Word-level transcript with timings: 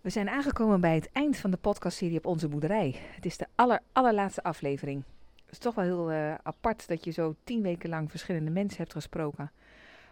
We 0.00 0.10
zijn 0.10 0.28
aangekomen 0.28 0.80
bij 0.80 0.94
het 0.94 1.12
eind 1.12 1.36
van 1.36 1.50
de 1.50 1.56
podcastserie 1.56 2.16
op 2.16 2.26
onze 2.26 2.48
boerderij. 2.48 2.94
Het 3.14 3.26
is 3.26 3.36
de 3.36 3.46
aller, 3.54 3.80
allerlaatste 3.92 4.42
aflevering. 4.42 5.02
Het 5.44 5.52
is 5.52 5.58
toch 5.58 5.74
wel 5.74 5.84
heel 5.84 6.10
eh, 6.10 6.34
apart 6.42 6.88
dat 6.88 7.04
je 7.04 7.10
zo 7.10 7.34
tien 7.44 7.62
weken 7.62 7.88
lang 7.88 8.10
verschillende 8.10 8.50
mensen 8.50 8.78
hebt 8.78 8.92
gesproken 8.92 9.50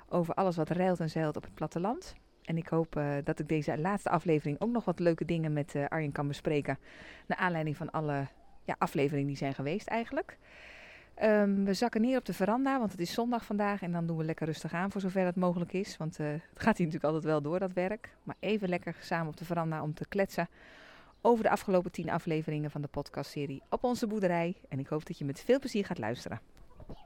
over 0.08 0.34
alles 0.34 0.56
wat 0.56 0.68
ruilt 0.68 1.00
en 1.00 1.10
zeilt 1.10 1.36
op 1.36 1.42
het 1.42 1.54
platteland. 1.54 2.14
En 2.44 2.56
ik 2.56 2.68
hoop 2.68 2.96
eh, 2.96 3.14
dat 3.24 3.38
ik 3.38 3.48
deze 3.48 3.78
laatste 3.78 4.10
aflevering 4.10 4.60
ook 4.60 4.70
nog 4.70 4.84
wat 4.84 4.98
leuke 4.98 5.24
dingen 5.24 5.52
met 5.52 5.74
eh, 5.74 5.84
Arjen 5.88 6.12
kan 6.12 6.28
bespreken. 6.28 6.78
Naar 7.26 7.38
aanleiding 7.38 7.76
van 7.76 7.90
alle 7.90 8.26
ja, 8.64 8.74
afleveringen 8.78 9.28
die 9.28 9.36
zijn 9.36 9.54
geweest 9.54 9.86
eigenlijk. 9.86 10.38
Ehm, 11.18 11.64
we 11.64 11.74
zakken 11.74 12.00
neer 12.00 12.18
op 12.18 12.24
de 12.24 12.32
veranda, 12.32 12.78
want 12.78 12.90
het 12.90 13.00
is 13.00 13.12
zondag 13.12 13.44
vandaag. 13.44 13.82
En 13.82 13.92
dan 13.92 14.06
doen 14.06 14.16
we 14.16 14.24
lekker 14.24 14.46
rustig 14.46 14.72
aan 14.72 14.90
voor 14.90 15.00
zover 15.00 15.24
dat 15.24 15.36
mogelijk 15.36 15.72
is. 15.72 15.96
Want 15.96 16.18
eh, 16.18 16.26
het 16.26 16.40
gaat 16.60 16.76
hier 16.76 16.86
natuurlijk 16.86 17.14
altijd 17.14 17.24
wel 17.24 17.42
door, 17.42 17.58
dat 17.58 17.72
werk. 17.72 18.16
Maar 18.22 18.36
even 18.38 18.68
lekker 18.68 18.96
samen 19.00 19.28
op 19.28 19.36
de 19.36 19.44
veranda 19.44 19.82
om 19.82 19.94
te 19.94 20.08
kletsen 20.08 20.48
over 21.20 21.42
de 21.42 21.50
afgelopen 21.50 21.90
tien 21.90 22.10
afleveringen 22.10 22.70
van 22.70 22.80
de 22.80 22.88
podcastserie 22.88 23.62
op 23.70 23.84
onze 23.84 24.06
boerderij. 24.06 24.56
En 24.68 24.78
ik 24.78 24.86
hoop 24.86 25.06
dat 25.06 25.18
je 25.18 25.24
met 25.24 25.40
veel 25.40 25.58
plezier 25.58 25.84
gaat 25.84 25.98
luisteren. 25.98 26.40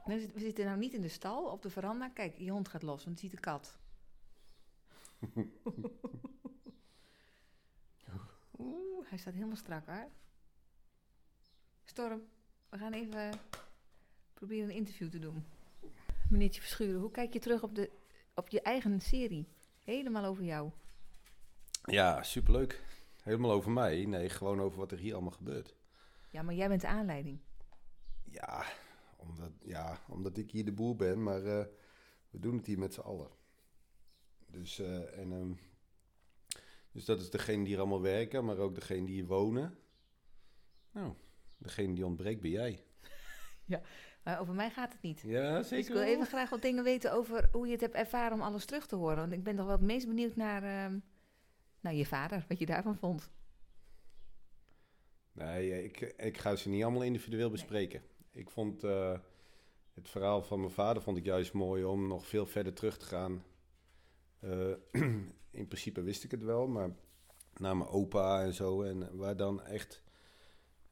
We 0.05 0.29
zitten 0.35 0.65
nou 0.65 0.77
niet 0.77 0.93
in 0.93 1.01
de 1.01 1.07
stal, 1.07 1.43
op 1.45 1.61
de 1.61 1.69
veranda. 1.69 2.09
Kijk, 2.09 2.37
je 2.37 2.51
hond 2.51 2.67
gaat 2.67 2.83
los, 2.83 3.05
want 3.05 3.19
ziet 3.19 3.31
de 3.31 3.39
kat. 3.39 3.77
Oeh, 8.59 9.09
hij 9.09 9.17
staat 9.17 9.33
helemaal 9.33 9.55
strak, 9.55 9.85
hè? 9.85 10.03
Storm, 11.83 12.21
we 12.69 12.77
gaan 12.77 12.93
even 12.93 13.31
proberen 14.47 14.69
een 14.69 14.75
interview 14.75 15.09
te 15.09 15.19
doen. 15.19 15.45
Meneertje 16.29 16.61
Verschuren, 16.61 16.99
hoe 16.99 17.11
kijk 17.11 17.33
je 17.33 17.39
terug 17.39 17.63
op, 17.63 17.75
de, 17.75 17.89
op 18.35 18.47
je 18.47 18.61
eigen 18.61 19.01
serie? 19.01 19.47
Helemaal 19.83 20.25
over 20.25 20.43
jou. 20.43 20.71
Ja, 21.83 22.23
superleuk. 22.23 22.83
Helemaal 23.21 23.51
over 23.51 23.71
mij. 23.71 24.05
Nee, 24.05 24.29
gewoon 24.29 24.61
over 24.61 24.77
wat 24.77 24.91
er 24.91 24.97
hier 24.97 25.13
allemaal 25.13 25.31
gebeurt. 25.31 25.75
Ja, 26.29 26.41
maar 26.41 26.53
jij 26.53 26.67
bent 26.67 26.81
de 26.81 26.87
aanleiding. 26.87 27.39
Ja, 28.23 28.65
omdat, 29.17 29.51
ja, 29.61 29.99
omdat 30.07 30.37
ik 30.37 30.51
hier 30.51 30.65
de 30.65 30.71
boer 30.71 30.95
ben, 30.95 31.23
maar 31.23 31.45
eh, 31.45 31.65
we 32.29 32.39
doen 32.39 32.57
het 32.57 32.65
hier 32.65 32.79
met 32.79 32.93
z'n 32.93 32.99
allen. 32.99 33.29
Dus, 34.47 34.79
eh, 34.79 35.19
en, 35.19 35.31
ehm, 35.31 35.53
dus 36.91 37.05
dat 37.05 37.19
is 37.19 37.29
degene 37.29 37.57
die 37.57 37.67
hier 37.67 37.79
allemaal 37.79 38.01
werken, 38.01 38.45
maar 38.45 38.57
ook 38.57 38.75
degene 38.75 39.05
die 39.05 39.15
hier 39.15 39.25
wonen. 39.25 39.77
Nou, 40.91 41.13
degene 41.57 41.93
die 41.93 42.05
ontbreekt 42.05 42.41
ben 42.41 42.51
jij. 42.51 42.83
Ja, 43.65 43.81
maar 44.23 44.39
over 44.39 44.53
mij 44.53 44.69
gaat 44.69 44.93
het 44.93 45.01
niet. 45.01 45.21
Ja, 45.25 45.63
zeker. 45.63 45.77
Dus 45.77 45.87
ik 45.87 45.93
wil 45.93 46.01
even 46.01 46.25
graag 46.25 46.49
wat 46.49 46.61
dingen 46.61 46.83
weten 46.83 47.13
over 47.13 47.49
hoe 47.51 47.65
je 47.65 47.71
het 47.71 47.81
hebt 47.81 47.95
ervaren 47.95 48.33
om 48.33 48.41
alles 48.41 48.65
terug 48.65 48.87
te 48.87 48.95
horen. 48.95 49.17
Want 49.17 49.31
ik 49.31 49.43
ben 49.43 49.55
toch 49.55 49.65
wel 49.65 49.75
het 49.75 49.85
meest 49.85 50.07
benieuwd 50.07 50.35
naar, 50.35 50.63
ehm, 50.63 50.99
naar 51.79 51.93
je 51.93 52.05
vader, 52.05 52.45
wat 52.47 52.59
je 52.59 52.65
daarvan 52.65 52.95
vond. 52.95 53.31
Nee, 55.31 55.83
ik, 55.83 55.99
ik 56.17 56.37
ga 56.37 56.55
ze 56.55 56.69
niet 56.69 56.83
allemaal 56.83 57.03
individueel 57.03 57.49
bespreken. 57.49 58.01
Ik 58.31 58.49
vond 58.49 58.83
eh, 58.83 59.19
het 59.93 60.09
verhaal 60.09 60.41
van 60.41 60.59
mijn 60.59 60.71
vader 60.71 61.01
vond 61.01 61.17
ik 61.17 61.25
juist 61.25 61.53
mooi 61.53 61.83
om 61.83 62.07
nog 62.07 62.27
veel 62.27 62.45
verder 62.45 62.73
terug 62.73 62.97
te 62.97 63.05
gaan. 63.05 63.43
Eh, 64.39 64.73
in 65.61 65.67
principe 65.67 66.01
wist 66.01 66.23
ik 66.23 66.31
het 66.31 66.43
wel, 66.43 66.67
maar 66.67 66.89
naar 67.57 67.77
mijn 67.77 67.89
opa 67.89 68.43
en 68.43 68.53
zo. 68.53 68.83
En 68.83 69.17
waar 69.17 69.37
dan 69.37 69.63
echt 69.63 70.02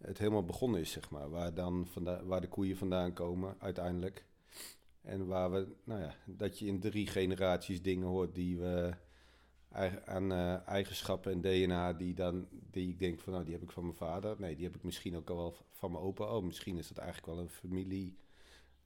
het 0.02 0.18
helemaal 0.18 0.46
begonnen 0.46 0.80
is, 0.80 0.92
zeg 0.92 1.10
maar. 1.10 1.30
Waar, 1.30 1.54
dan 1.54 1.88
vanda 1.88 2.24
waar 2.24 2.42
de 2.42 2.48
koeien 2.48 2.78
vandaan 2.78 3.14
komen 3.14 3.56
uiteindelijk. 3.60 4.26
En 5.02 5.28
waar 5.28 5.52
we, 5.52 5.68
nou 5.84 6.02
ja, 6.02 6.16
dat 6.26 6.60
je 6.60 6.66
in 6.66 6.80
drie 6.80 7.08
generaties 7.08 7.82
dingen 7.82 8.08
hoort 8.08 8.36
die 8.36 8.58
we 8.58 8.94
aan 10.06 10.32
uh, 10.32 10.68
eigenschappen 10.68 11.32
en 11.32 11.42
DNA 11.42 11.94
die 11.94 12.14
dan, 12.14 12.48
die 12.52 12.90
ik 12.90 13.00
denk 13.00 13.20
van, 13.20 13.34
nou, 13.34 13.46
die 13.46 13.54
heb 13.54 13.64
ik 13.64 13.72
van 13.72 13.84
mijn 13.84 13.96
vader. 13.96 14.36
Nee, 14.40 14.56
die 14.56 14.66
heb 14.66 14.76
ik 14.76 14.84
misschien 14.84 15.16
ook 15.16 15.30
al 15.30 15.36
wel 15.36 15.56
van 15.70 15.92
mijn 15.92 16.04
opa. 16.04 16.36
Oh, 16.36 16.44
misschien 16.44 16.78
is 16.78 16.88
dat 16.88 16.98
eigenlijk 16.98 17.28
wel 17.34 17.40
een 17.40 17.50
familie 17.50 18.18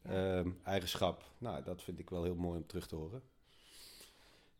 ehm, 0.02 0.52
eigenschap. 0.64 1.32
Nou, 1.38 1.64
dat 1.64 1.84
vind 1.84 2.00
ik 2.00 2.10
wel 2.10 2.24
heel 2.24 2.36
mooi 2.36 2.58
om 2.58 2.68
terug 2.68 2.88
te 2.88 2.96
horen. 2.96 3.22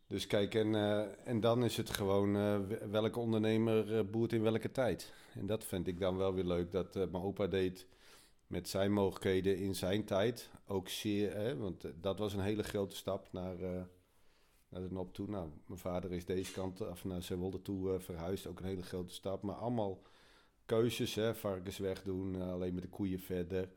Dus 0.06 0.26
kijk, 0.26 0.54
en, 0.54 0.72
uh, 0.72 1.04
en 1.24 1.40
dan 1.40 1.64
is 1.64 1.76
het 1.76 1.90
gewoon 1.90 2.36
uh, 2.36 2.58
welke 2.90 3.18
ondernemer 3.18 4.10
boert 4.10 4.32
in 4.32 4.42
welke 4.42 4.70
tijd. 4.70 5.12
En 5.34 5.46
dat 5.46 5.64
vind 5.64 5.86
ik 5.86 6.00
dan 6.00 6.16
wel 6.16 6.34
weer 6.34 6.44
leuk 6.44 6.70
dat 6.70 6.94
mijn 6.94 7.22
opa 7.22 7.46
deed 7.46 7.86
met 8.46 8.68
zijn 8.68 8.92
mogelijkheden 8.92 9.58
in 9.58 9.74
zijn 9.74 10.04
tijd. 10.04 10.50
Ook 10.66 10.88
zeer, 10.88 11.34
hè, 11.34 11.56
want 11.56 11.84
dat 12.00 12.18
was 12.18 12.32
een 12.32 12.40
hele 12.40 12.62
grote 12.62 12.96
stap 12.96 13.28
naar 13.32 13.86
naar 14.68 14.88
de 14.88 14.94
Nop 14.94 15.14
toe. 15.14 15.28
Nou, 15.28 15.48
mijn 15.66 15.80
vader 15.80 16.12
is 16.12 16.24
deze 16.24 16.52
kant 16.52 16.80
af 16.80 17.04
naar 17.04 17.22
Zeewolde 17.22 17.62
toe 17.62 18.00
verhuisd. 18.00 18.46
Ook 18.46 18.58
een 18.58 18.66
hele 18.66 18.82
grote 18.82 19.14
stap. 19.14 19.42
Maar 19.42 19.54
allemaal 19.54 20.02
keuzes. 20.66 21.14
Hè, 21.14 21.34
varkens 21.34 21.78
wegdoen, 21.78 22.40
alleen 22.40 22.74
met 22.74 22.82
de 22.82 22.88
koeien 22.88 23.20
verder. 23.20 23.68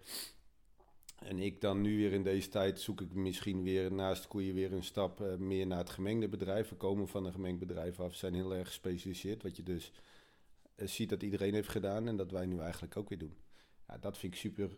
En 1.19 1.39
ik 1.39 1.61
dan 1.61 1.81
nu 1.81 1.97
weer 1.97 2.13
in 2.13 2.23
deze 2.23 2.49
tijd 2.49 2.79
zoek 2.79 3.01
ik 3.01 3.13
misschien 3.13 3.63
weer 3.63 3.93
naast 3.93 4.27
koeien 4.27 4.53
weer 4.53 4.73
een 4.73 4.83
stap 4.83 5.21
uh, 5.21 5.35
meer 5.35 5.67
naar 5.67 5.77
het 5.77 5.89
gemengde 5.89 6.29
bedrijf. 6.29 6.69
We 6.69 6.75
komen 6.75 7.07
van 7.07 7.25
een 7.25 7.31
gemengd 7.31 7.59
bedrijf 7.59 7.99
af, 7.99 8.15
zijn 8.15 8.33
heel 8.33 8.55
erg 8.55 8.67
gespecialiseerd. 8.67 9.43
Wat 9.43 9.55
je 9.55 9.63
dus 9.63 9.91
ziet 10.75 11.09
dat 11.09 11.23
iedereen 11.23 11.53
heeft 11.53 11.69
gedaan 11.69 12.07
en 12.07 12.17
dat 12.17 12.31
wij 12.31 12.45
nu 12.45 12.59
eigenlijk 12.59 12.97
ook 12.97 13.09
weer 13.09 13.17
doen. 13.17 13.37
Ja, 13.87 13.97
dat 13.97 14.17
vind 14.17 14.33
ik 14.33 14.39
super 14.39 14.77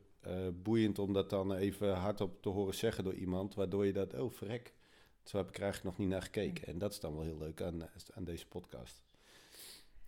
boeiend 0.53 1.00
om 1.00 1.13
dat 1.13 1.29
dan 1.29 1.53
even 1.53 1.94
hardop 1.94 2.41
te 2.41 2.50
horen 2.50 2.73
zeggen 2.73 3.03
door 3.03 3.13
iemand. 3.13 3.56
Waardoor 3.56 3.85
je 3.85 3.94
dat, 3.94 4.13
oh 4.13 4.31
verrek, 4.31 4.73
zo 5.23 5.38
heb 5.38 5.47
ik 5.47 5.56
er 5.56 5.63
eigenlijk 5.63 5.97
nog 5.97 6.06
niet 6.06 6.13
naar 6.13 6.22
gekeken. 6.22 6.68
En 6.68 6.78
dat 6.78 6.91
is 6.91 7.00
dan 7.00 7.13
wel 7.13 7.23
heel 7.23 7.38
leuk 7.38 7.62
aan, 7.62 7.81
aan 8.13 8.23
deze 8.23 8.47
podcast. 8.47 9.03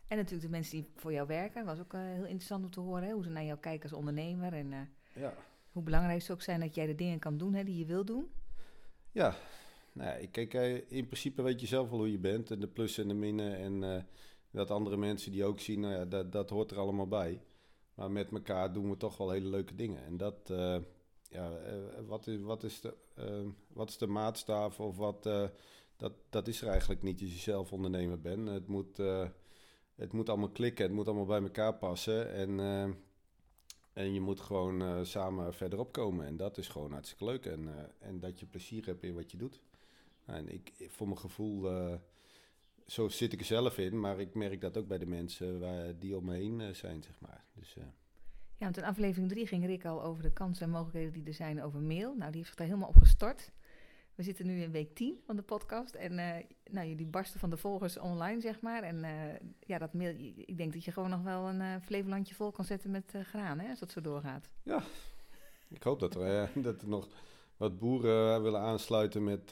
En 0.07 0.17
natuurlijk 0.17 0.45
de 0.45 0.51
mensen 0.51 0.77
die 0.77 0.89
voor 0.95 1.13
jou 1.13 1.27
werken. 1.27 1.65
was 1.65 1.79
ook 1.79 1.93
heel 1.93 2.23
interessant 2.23 2.63
om 2.63 2.71
te 2.71 2.79
horen. 2.79 3.03
Hè? 3.03 3.13
Hoe 3.13 3.23
ze 3.23 3.29
naar 3.29 3.43
jou 3.43 3.59
kijken 3.59 3.89
als 3.89 3.97
ondernemer. 3.97 4.53
En 4.53 4.89
ja. 5.13 5.33
Hoe 5.73 5.83
belangrijk 5.83 6.21
het 6.21 6.31
ook 6.31 6.41
zijn 6.41 6.59
dat 6.59 6.75
jij 6.75 6.85
de 6.85 6.95
dingen 6.95 7.19
kan 7.19 7.37
doen 7.37 7.53
hè, 7.53 7.63
die 7.63 7.77
je 7.77 7.85
wil 7.85 8.05
doen. 8.05 8.29
Ja, 9.11 9.35
nou 9.91 10.27
kijk, 10.27 10.53
uh, 10.53 10.73
in 10.75 11.05
principe 11.05 11.41
weet 11.41 11.61
je 11.61 11.67
zelf 11.67 11.89
wel 11.89 11.99
hoe 11.99 12.11
je 12.11 12.19
bent. 12.19 12.51
En 12.51 12.59
de 12.59 12.67
plussen 12.67 13.03
en 13.03 13.09
de 13.09 13.15
minnen. 13.15 13.57
En 13.57 14.07
dat 14.51 14.71
andere 14.71 14.97
mensen 14.97 15.31
die 15.31 15.45
ook 15.45 15.59
zien, 15.59 15.79
nou 15.79 15.93
ja, 15.93 16.05
dat, 16.05 16.31
dat 16.31 16.49
hoort 16.49 16.71
er 16.71 16.77
allemaal 16.77 17.07
bij. 17.07 17.41
Maar 17.93 18.11
met 18.11 18.31
elkaar 18.31 18.73
doen 18.73 18.89
we 18.89 18.97
toch 18.97 19.17
wel 19.17 19.29
hele 19.29 19.49
leuke 19.49 19.75
dingen. 19.75 20.05
En 20.05 20.17
dat, 20.17 20.51
ja, 21.33 21.51
wat, 22.07 22.27
is, 22.27 22.39
wat, 22.39 22.63
is 22.63 22.81
de, 22.81 22.93
uh, 23.19 23.49
wat 23.67 23.89
is 23.89 23.97
de 23.97 24.07
maatstaf 24.07 24.79
of 24.79 24.97
wat, 24.97 25.25
uh, 25.25 25.47
dat, 25.95 26.13
dat 26.29 26.47
is 26.47 26.61
er 26.61 26.67
eigenlijk 26.67 27.01
niet 27.01 27.21
als 27.21 27.31
je 27.31 27.39
zelf 27.39 27.71
ondernemer 27.73 28.21
bent. 28.21 28.49
Het 28.49 28.67
moet, 28.67 28.99
uh, 28.99 29.27
het 29.95 30.13
moet 30.13 30.29
allemaal 30.29 30.49
klikken, 30.49 30.85
het 30.85 30.93
moet 30.93 31.07
allemaal 31.07 31.25
bij 31.25 31.41
elkaar 31.41 31.73
passen 31.75 32.33
en, 32.33 32.59
en 33.93 34.13
je 34.13 34.21
moet 34.21 34.39
gewoon 34.39 35.05
samen 35.05 35.53
verderop 35.53 35.91
komen. 35.91 36.25
En 36.25 36.37
dat 36.37 36.57
is 36.57 36.67
gewoon 36.67 36.91
hartstikke 36.91 37.25
leuk 37.25 37.45
en, 37.45 37.69
en 37.99 38.19
dat 38.19 38.39
je 38.39 38.45
plezier 38.45 38.85
hebt 38.85 39.03
in 39.03 39.13
wat 39.13 39.31
je 39.31 39.37
doet. 39.37 39.61
En 40.25 40.53
ik, 40.53 40.71
voor 40.89 41.07
mijn 41.07 41.19
gevoel, 41.19 41.69
zo 42.85 43.07
zit 43.09 43.33
ik 43.33 43.39
er 43.39 43.45
zelf 43.45 43.77
in, 43.77 43.99
maar 43.99 44.19
ik 44.19 44.33
merk 44.33 44.61
dat 44.61 44.77
ook 44.77 44.87
bij 44.87 44.97
de 44.97 45.05
mensen 45.05 45.59
waar, 45.59 45.99
die 45.99 46.17
om 46.17 46.25
me 46.25 46.35
heen 46.35 46.75
zijn, 46.75 47.03
zeg 47.03 47.19
maar. 47.19 47.43
Dus, 47.53 47.75
ja, 48.57 48.69
want 48.69 48.77
in 48.77 48.83
aflevering 48.83 49.29
3 49.29 49.47
ging 49.47 49.65
Rick 49.65 49.85
al 49.85 50.03
over 50.03 50.23
de 50.23 50.33
kansen 50.33 50.65
en 50.65 50.71
mogelijkheden 50.71 51.13
die 51.13 51.25
er 51.25 51.33
zijn 51.33 51.63
over 51.63 51.79
mail. 51.79 52.15
Nou, 52.15 52.31
die 52.31 52.35
heeft 52.35 52.47
zich 52.47 52.55
daar 52.55 52.67
helemaal 52.67 52.89
op 52.89 52.97
gestort. 52.97 53.51
We 54.15 54.23
zitten 54.23 54.45
nu 54.45 54.61
in 54.61 54.71
week 54.71 54.95
10 54.95 55.19
van 55.25 55.35
de 55.35 55.41
podcast. 55.41 55.93
En 55.93 56.11
uh, 56.11 56.35
nou, 56.71 56.87
jullie 56.87 57.05
barsten 57.05 57.39
van 57.39 57.49
de 57.49 57.57
volgers 57.57 57.99
online, 57.99 58.41
zeg 58.41 58.61
maar. 58.61 58.83
En 58.83 59.03
uh, 59.03 59.11
ja, 59.59 59.77
dat 59.77 59.93
mail, 59.93 60.15
ik 60.45 60.57
denk 60.57 60.73
dat 60.73 60.83
je 60.83 60.91
gewoon 60.91 61.09
nog 61.09 61.21
wel 61.23 61.47
een 61.47 61.61
uh, 61.61 61.75
Flevolandje 61.81 62.35
vol 62.35 62.51
kan 62.51 62.65
zetten 62.65 62.91
met 62.91 63.13
graan, 63.23 63.59
hè, 63.59 63.69
als 63.69 63.79
dat 63.79 63.91
zo 63.91 64.01
doorgaat. 64.01 64.49
Ja, 64.63 64.83
ik 65.69 65.83
hoop 65.83 65.99
dat 65.99 66.15
er, 66.15 66.49
dat 66.61 66.81
er 66.81 66.87
nog 66.87 67.07
wat 67.57 67.79
boeren 67.79 68.43
willen 68.43 68.59
aansluiten 68.59 69.23
met, 69.23 69.51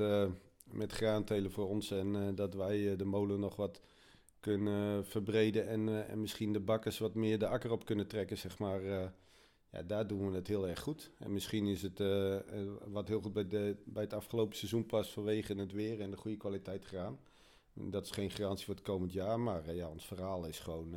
met 0.64 0.92
graantelen 0.92 1.52
voor 1.52 1.70
ons. 1.70 1.92
En 1.92 2.36
dat 2.36 2.54
wij 2.54 2.96
de 2.96 3.06
molen 3.06 3.40
nog 3.40 3.56
wat 3.56 3.82
kunnen 4.40 5.06
verbreden 5.06 5.68
en, 5.68 6.08
en 6.08 6.22
misschien 6.22 6.54
de 6.54 6.60
bakkers 6.60 6.98
wat 6.98 7.16
meer 7.16 7.40
de 7.40 7.48
akker 7.48 7.72
op 7.72 7.86
kunnen 7.86 8.08
trekken, 8.08 8.38
zeg 8.38 8.60
maar. 8.60 9.12
Uh, 9.72 9.80
ja, 9.80 9.84
daar 9.84 10.08
doen 10.08 10.30
we 10.30 10.36
het 10.36 10.48
heel 10.48 10.68
erg 10.68 10.80
goed. 10.80 11.12
En 11.18 11.34
misschien 11.34 11.68
is 11.68 11.82
het 11.82 12.00
uh, 12.00 12.38
wat 12.86 13.08
heel 13.08 13.22
goed 13.22 13.34
bij, 13.34 13.48
de, 13.48 13.78
bij 13.86 14.04
het 14.04 14.14
afgelopen 14.14 14.58
seizoen 14.58 14.86
pas 14.86 15.14
vanwege 15.14 15.54
het 15.54 15.72
weer 15.72 16.02
en 16.02 16.12
de 16.12 16.18
goede 16.18 16.38
kwaliteit 16.38 16.86
gegaan. 16.86 17.20
Dat 17.74 18.06
is 18.06 18.12
geen 18.12 18.32
garantie 18.32 18.66
voor 18.66 18.76
het 18.76 18.84
komend 18.84 19.14
jaar, 19.14 19.40
maar 19.40 19.76
ja, 19.76 19.88
ons 19.88 20.06
verhaal 20.06 20.46
is 20.46 20.60
gewoon 20.60 20.96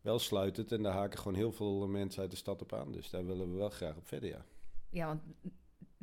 wel 0.00 0.18
sluitend. 0.18 0.72
En 0.72 0.82
daar 0.82 0.92
haken 0.92 1.18
gewoon 1.18 1.36
heel 1.36 1.52
veel 1.52 1.86
mensen 1.86 2.20
uit 2.20 2.30
de 2.30 2.36
stad 2.36 2.62
op 2.62 2.72
aan. 2.72 2.92
Dus 2.92 3.10
daar 3.10 3.26
willen 3.26 3.50
we 3.52 3.56
wel 3.56 3.70
graag 3.70 3.96
op 3.96 4.06
verder, 4.06 4.28
ja. 4.28 4.44
Ja, 4.90 5.06
want 5.06 5.20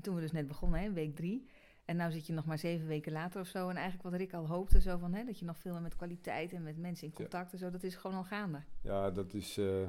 toen 0.01 0.15
we 0.15 0.21
dus 0.21 0.31
net 0.31 0.47
begonnen, 0.47 0.79
hè, 0.79 0.91
week 0.91 1.15
drie 1.15 1.47
en 1.85 1.95
nou 1.95 2.11
zit 2.11 2.27
je 2.27 2.33
nog 2.33 2.45
maar 2.45 2.57
zeven 2.57 2.87
weken 2.87 3.11
later 3.11 3.41
of 3.41 3.47
zo. 3.47 3.69
En 3.69 3.75
eigenlijk 3.75 4.09
wat 4.09 4.13
Rick 4.19 4.33
al 4.33 4.47
hoopte, 4.47 4.81
zo 4.81 4.97
van, 4.97 5.13
hè, 5.13 5.23
dat 5.23 5.39
je 5.39 5.45
nog 5.45 5.57
veel 5.57 5.73
meer 5.73 5.81
met 5.81 5.95
kwaliteit 5.95 6.53
en 6.53 6.63
met 6.63 6.77
mensen 6.77 7.07
in 7.07 7.13
contact 7.13 7.51
en 7.51 7.57
zo, 7.57 7.69
dat 7.69 7.83
is 7.83 7.95
gewoon 7.95 8.17
al 8.17 8.23
gaande. 8.23 8.63
Ja, 8.81 9.11
dat 9.11 9.33
is 9.33 9.57
uh, 9.57 9.87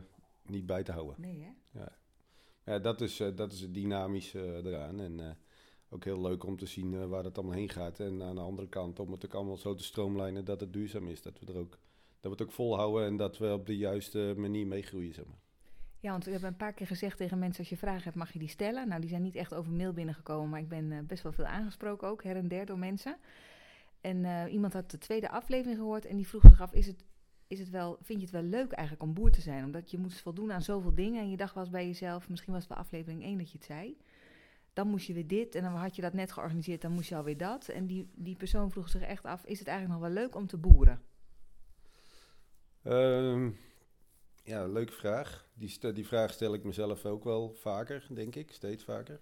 niet 0.49 0.67
bij 0.67 0.83
te 0.83 0.93
houden. 0.93 1.15
Nee, 1.19 1.43
hè? 1.43 1.81
Ja, 1.81 1.93
ja 2.65 2.79
dat, 2.79 3.01
is, 3.01 3.21
uh, 3.21 3.37
dat 3.37 3.53
is 3.53 3.61
het 3.61 3.75
dynamische 3.75 4.39
uh, 4.39 4.73
eraan. 4.73 5.01
En 5.01 5.37
ook 5.89 6.05
heel 6.05 6.21
leuk 6.21 6.45
om 6.45 6.57
te 6.57 6.67
zien 6.67 7.09
waar 7.09 7.23
dat 7.23 7.39
allemaal 7.39 7.57
heen 7.57 7.69
gaat. 7.69 8.01
En 8.01 8.23
aan 8.23 8.35
de 8.35 8.41
andere 8.41 8.69
kant 8.69 9.01
om 9.01 9.13
het 9.13 9.25
ook 9.25 9.35
allemaal 9.35 9.57
zo 9.57 9.75
te 9.75 9.85
stroomlijnen 9.85 10.45
dat 10.45 10.61
het 10.61 10.73
duurzaam 10.73 11.09
is. 11.09 11.23
Dat 11.23 11.39
we 11.39 11.53
er 11.53 11.59
ook 11.59 11.79
dat 12.21 12.37
we 12.37 12.43
het 12.43 12.43
ook 12.43 12.53
volhouden 12.53 13.07
en 13.07 13.17
dat 13.17 13.39
we 13.39 13.53
op 13.53 13.67
de 13.67 13.77
juiste 13.77 14.35
manier 14.37 14.67
meegroeien, 14.67 15.15
zeg 15.15 15.25
maar. 15.27 15.39
Ja, 16.01 16.11
want 16.11 16.25
we 16.25 16.31
hebben 16.31 16.49
een 16.49 16.57
paar 16.57 16.73
keer 16.73 16.87
gezegd 16.87 17.17
tegen 17.17 17.39
mensen: 17.39 17.59
als 17.59 17.69
je 17.69 17.77
vragen 17.77 18.03
hebt, 18.03 18.17
mag 18.17 18.33
je 18.33 18.39
die 18.39 18.49
stellen. 18.49 18.89
Nou, 18.89 19.01
die 19.01 19.11
zijn 19.11 19.23
niet 19.23 19.35
echt 19.35 19.55
over 19.55 19.73
mail 19.73 19.93
binnengekomen, 19.93 20.49
maar 20.49 20.61
ik 20.61 20.69
ben 20.69 20.93
eh, 20.93 20.99
best 21.03 21.23
wel 21.23 21.33
veel 21.33 21.45
aangesproken 21.45 22.09
ook, 22.09 22.23
her 22.23 22.37
en 22.37 22.49
der 22.49 22.67
door 22.67 22.79
mensen. 22.79 23.17
En 24.01 24.25
eh, 24.25 24.53
iemand 24.53 24.73
had 24.73 24.91
de 24.91 24.99
tweede 24.99 25.31
aflevering 25.31 25.79
gehoord 25.79 26.05
en 26.05 26.17
die 26.17 26.29
vroeg 26.29 26.43
zich 26.43 26.61
af: 26.61 26.73
is 26.73 26.87
het, 26.87 27.05
is 27.47 27.59
het 27.59 27.71
wel, 27.71 27.99
vind 28.03 28.19
je 28.19 28.27
het 28.27 28.35
wel 28.35 28.43
leuk 28.43 28.73
eigenlijk 28.73 29.09
om 29.09 29.15
boer 29.15 29.31
te 29.31 29.41
zijn? 29.41 29.65
Omdat 29.65 29.91
je 29.91 29.99
moest 29.99 30.21
voldoen 30.21 30.53
aan 30.53 30.63
zoveel 30.63 30.95
dingen 30.95 31.21
en 31.21 31.31
je 31.31 31.37
dacht 31.37 31.55
was 31.55 31.71
bij 31.71 31.87
jezelf, 31.87 32.29
misschien 32.29 32.53
was 32.53 32.63
het 32.63 32.73
bij 32.73 32.83
aflevering 32.83 33.23
1 33.23 33.39
dat 33.39 33.51
je 33.51 33.59
het 33.59 33.67
zei. 33.67 33.97
Dan 34.73 34.89
moest 34.89 35.07
je 35.07 35.13
weer 35.13 35.27
dit 35.27 35.55
en 35.55 35.63
dan 35.63 35.73
had 35.73 35.97
je 35.97 36.03
dat 36.03 36.13
net 36.13 36.33
georganiseerd, 36.33 36.81
dan 36.83 36.93
moest 36.93 37.09
je 37.09 37.17
alweer 37.17 37.37
dat. 37.37 37.69
En 37.69 37.87
die, 37.87 38.11
die 38.15 38.37
persoon 38.37 38.71
vroeg 38.71 38.89
zich 38.89 39.03
echt 39.03 39.25
af: 39.25 39.45
is 39.45 39.59
het 39.59 39.69
eigenlijk 39.69 40.01
nog 40.01 40.09
wel 40.09 40.23
leuk 40.23 40.35
om 40.35 40.47
te 40.47 40.57
boeren? 40.57 41.03
Ehm, 42.83 43.51
ja, 44.43 44.67
leuke 44.67 44.93
vraag. 44.93 45.49
Die, 45.55 45.93
die 45.93 46.07
vraag 46.07 46.33
stel 46.33 46.55
ik 46.55 46.65
mezelf 46.65 47.05
ook 47.05 47.25
wel 47.25 47.55
vaker, 47.55 48.07
denk 48.11 48.35
ik. 48.35 48.53
Steeds 48.53 48.85
vaker. 48.85 49.21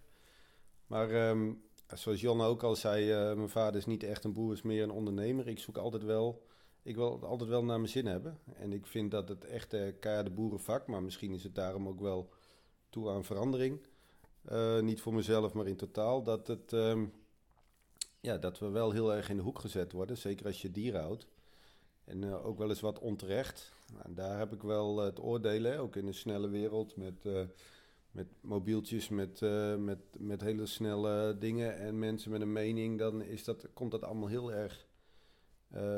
Maar 0.86 1.10
ehm, 1.10 1.52
zoals 1.94 2.20
Jan 2.20 2.40
ook 2.40 2.62
al 2.62 2.76
zei, 2.76 3.30
uh, 3.30 3.36
mijn 3.36 3.48
vader 3.48 3.76
is 3.76 3.86
niet 3.86 4.02
echt 4.02 4.24
een 4.24 4.32
boer, 4.32 4.52
is 4.52 4.62
meer 4.62 4.82
een 4.82 4.90
ondernemer. 4.90 5.48
Ik 5.48 5.58
zoek 5.58 5.76
altijd 5.76 6.02
wel, 6.02 6.46
ik 6.84 6.96
wil 6.96 7.12
het 7.12 7.24
altijd 7.24 7.50
wel 7.50 7.64
naar 7.64 7.78
mijn 7.78 7.90
zin 7.90 8.06
hebben. 8.06 8.38
En 8.54 8.72
ik 8.72 8.86
vind 8.86 9.10
dat 9.10 9.28
het 9.28 9.44
echt 9.44 9.72
een 9.72 9.98
keiharde 9.98 10.30
boerenvak, 10.30 10.86
maar 10.86 11.02
misschien 11.02 11.32
is 11.32 11.42
het 11.42 11.54
daarom 11.54 11.88
ook 11.88 12.00
wel 12.00 12.30
toe 12.90 13.10
aan 13.10 13.24
verandering. 13.24 13.86
Uh, 14.52 14.80
niet 14.80 15.00
voor 15.00 15.14
mezelf, 15.14 15.52
maar 15.52 15.66
in 15.66 15.76
totaal. 15.76 16.22
Dat, 16.22 16.46
het, 16.46 16.72
um, 16.72 17.12
ja, 18.20 18.38
dat 18.38 18.58
we 18.58 18.68
wel 18.68 18.90
heel 18.90 19.14
erg 19.14 19.28
in 19.28 19.36
de 19.36 19.42
hoek 19.42 19.58
gezet 19.58 19.92
worden, 19.92 20.16
zeker 20.18 20.46
als 20.46 20.62
je 20.62 20.70
dieren 20.70 21.00
houdt. 21.00 21.26
En 22.04 22.22
uh, 22.22 22.46
ook 22.46 22.58
wel 22.58 22.68
eens 22.68 22.80
wat 22.80 22.98
onterecht. 22.98 23.72
Nou, 23.92 24.14
daar 24.14 24.38
heb 24.38 24.52
ik 24.52 24.62
wel 24.62 24.98
uh, 24.98 25.04
het 25.04 25.20
oordelen, 25.20 25.78
ook 25.78 25.96
in 25.96 26.06
een 26.06 26.14
snelle 26.14 26.48
wereld 26.48 26.96
met, 26.96 27.24
uh, 27.24 27.40
met 28.10 28.26
mobieltjes, 28.40 29.08
met, 29.08 29.40
met, 29.78 29.98
met 30.18 30.40
hele 30.40 30.66
snelle 30.66 31.36
dingen 31.38 31.76
en 31.76 31.98
mensen 31.98 32.30
met 32.30 32.40
een 32.40 32.52
mening. 32.52 32.98
Dan 32.98 33.22
is 33.22 33.44
dat, 33.44 33.66
komt 33.74 33.90
dat 33.90 34.02
allemaal 34.02 34.28
heel 34.28 34.52
erg 34.52 34.86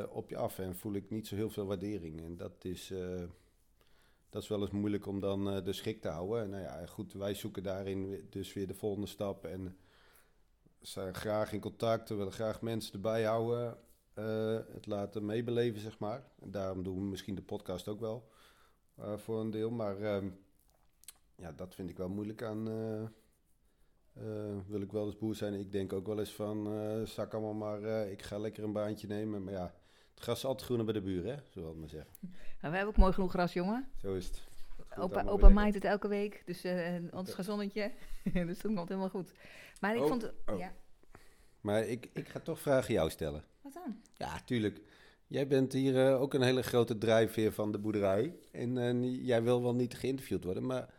op 0.08 0.28
je 0.28 0.36
af 0.36 0.58
en 0.58 0.76
voel 0.76 0.92
ik 0.92 1.10
niet 1.10 1.26
zo 1.26 1.34
heel 1.34 1.50
veel 1.50 1.66
waardering. 1.66 2.22
En 2.22 2.36
dat 2.36 2.64
is, 2.64 2.92
dat 4.30 4.42
is 4.42 4.48
wel 4.48 4.60
eens 4.60 4.70
moeilijk 4.70 5.06
om 5.06 5.20
dan 5.20 5.64
de 5.64 5.72
schik 5.72 6.00
te 6.00 6.08
houden. 6.08 6.42
En 6.42 6.50
nou 6.50 6.62
ja, 6.62 6.86
goed, 6.86 7.12
wij 7.12 7.34
zoeken 7.34 7.62
daarin 7.62 8.26
dus 8.30 8.52
weer 8.52 8.66
de 8.66 8.74
volgende 8.74 9.06
stap 9.06 9.44
en 9.44 9.76
zijn 10.80 11.14
graag 11.14 11.52
in 11.52 11.60
contact, 11.60 12.08
we 12.08 12.14
willen 12.14 12.32
graag 12.32 12.62
mensen 12.62 12.92
erbij 12.92 13.24
houden. 13.24 13.78
Het 14.72 14.86
laten 14.86 15.24
meebeleven, 15.24 15.80
zeg 15.80 15.98
maar. 15.98 16.24
En 16.40 16.50
daarom 16.50 16.82
doen 16.82 16.96
we 16.96 17.04
misschien 17.04 17.34
de 17.34 17.42
podcast 17.42 17.88
ook 17.88 18.00
wel 18.00 18.28
voor 19.16 19.40
een 19.40 19.50
deel. 19.50 19.70
Maar 19.70 20.00
uh, 20.00 20.30
ja, 21.36 21.52
dat 21.52 21.74
vind 21.74 21.90
ik 21.90 21.96
wel 21.96 22.08
moeilijk 22.08 22.42
aan. 22.42 22.68
Eh, 24.16 24.24
wil 24.66 24.80
ik 24.80 24.92
wel 24.92 25.06
eens 25.06 25.16
boer 25.16 25.34
zijn? 25.34 25.54
Ik 25.54 25.72
denk 25.72 25.92
ook 25.92 26.06
wel 26.06 26.18
eens 26.18 26.32
van, 26.32 26.68
zak 27.06 27.34
allemaal 27.34 27.54
maar, 27.54 28.08
ik 28.10 28.22
ga 28.22 28.38
lekker 28.38 28.64
een 28.64 28.72
baantje 28.72 29.06
nemen. 29.06 29.44
Maar 29.44 29.52
ja, 29.52 29.74
het 30.14 30.22
gras 30.22 30.36
is 30.36 30.44
altijd 30.44 30.64
groener 30.64 30.84
bij 30.84 30.94
de 30.94 31.00
buren, 31.00 31.34
hè? 31.34 31.42
zullen 31.50 31.72
we 31.72 31.78
maar 31.78 31.88
zeggen. 31.88 32.10
Nou, 32.60 32.74
wij 32.74 32.84
hebben 32.84 32.88
ook 32.88 32.96
mooi 32.96 33.12
genoeg 33.12 33.30
gras, 33.30 33.52
jongen. 33.52 33.88
Zo 34.00 34.14
is 34.14 34.26
het. 34.26 34.42
Opa, 34.98 35.24
opa 35.26 35.48
maait 35.48 35.74
het 35.74 35.84
elke 35.84 36.08
week, 36.08 36.42
dus 36.46 36.64
ons 37.10 37.34
gezonnetje. 37.34 37.92
dus 38.32 38.60
dat 38.60 38.74
komt 38.74 38.88
helemaal 38.88 39.08
goed. 39.08 39.32
Maar 39.80 39.96
ik 39.96 40.02
oh, 40.02 40.08
vond... 40.08 40.32
Oh. 40.46 40.58
Ja. 40.58 40.72
Maar 41.60 41.86
ik, 41.86 42.10
ik 42.12 42.28
ga 42.28 42.40
toch 42.40 42.60
vragen 42.60 42.94
jou 42.94 43.10
stellen. 43.10 43.44
Wat 43.60 43.72
dan? 43.72 44.00
Ja, 44.14 44.40
tuurlijk. 44.44 44.80
Jij 45.26 45.46
bent 45.46 45.72
hier 45.72 45.94
uh, 45.94 46.20
ook 46.20 46.34
een 46.34 46.42
hele 46.42 46.62
grote 46.62 46.98
drijfveer 46.98 47.52
van 47.52 47.72
de 47.72 47.78
boerderij. 47.78 48.36
En 48.52 48.76
uh, 48.76 49.26
jij 49.26 49.42
wil 49.42 49.62
wel 49.62 49.74
niet 49.74 49.94
geïnterviewd 49.94 50.44
worden, 50.44 50.66
maar 50.66 50.94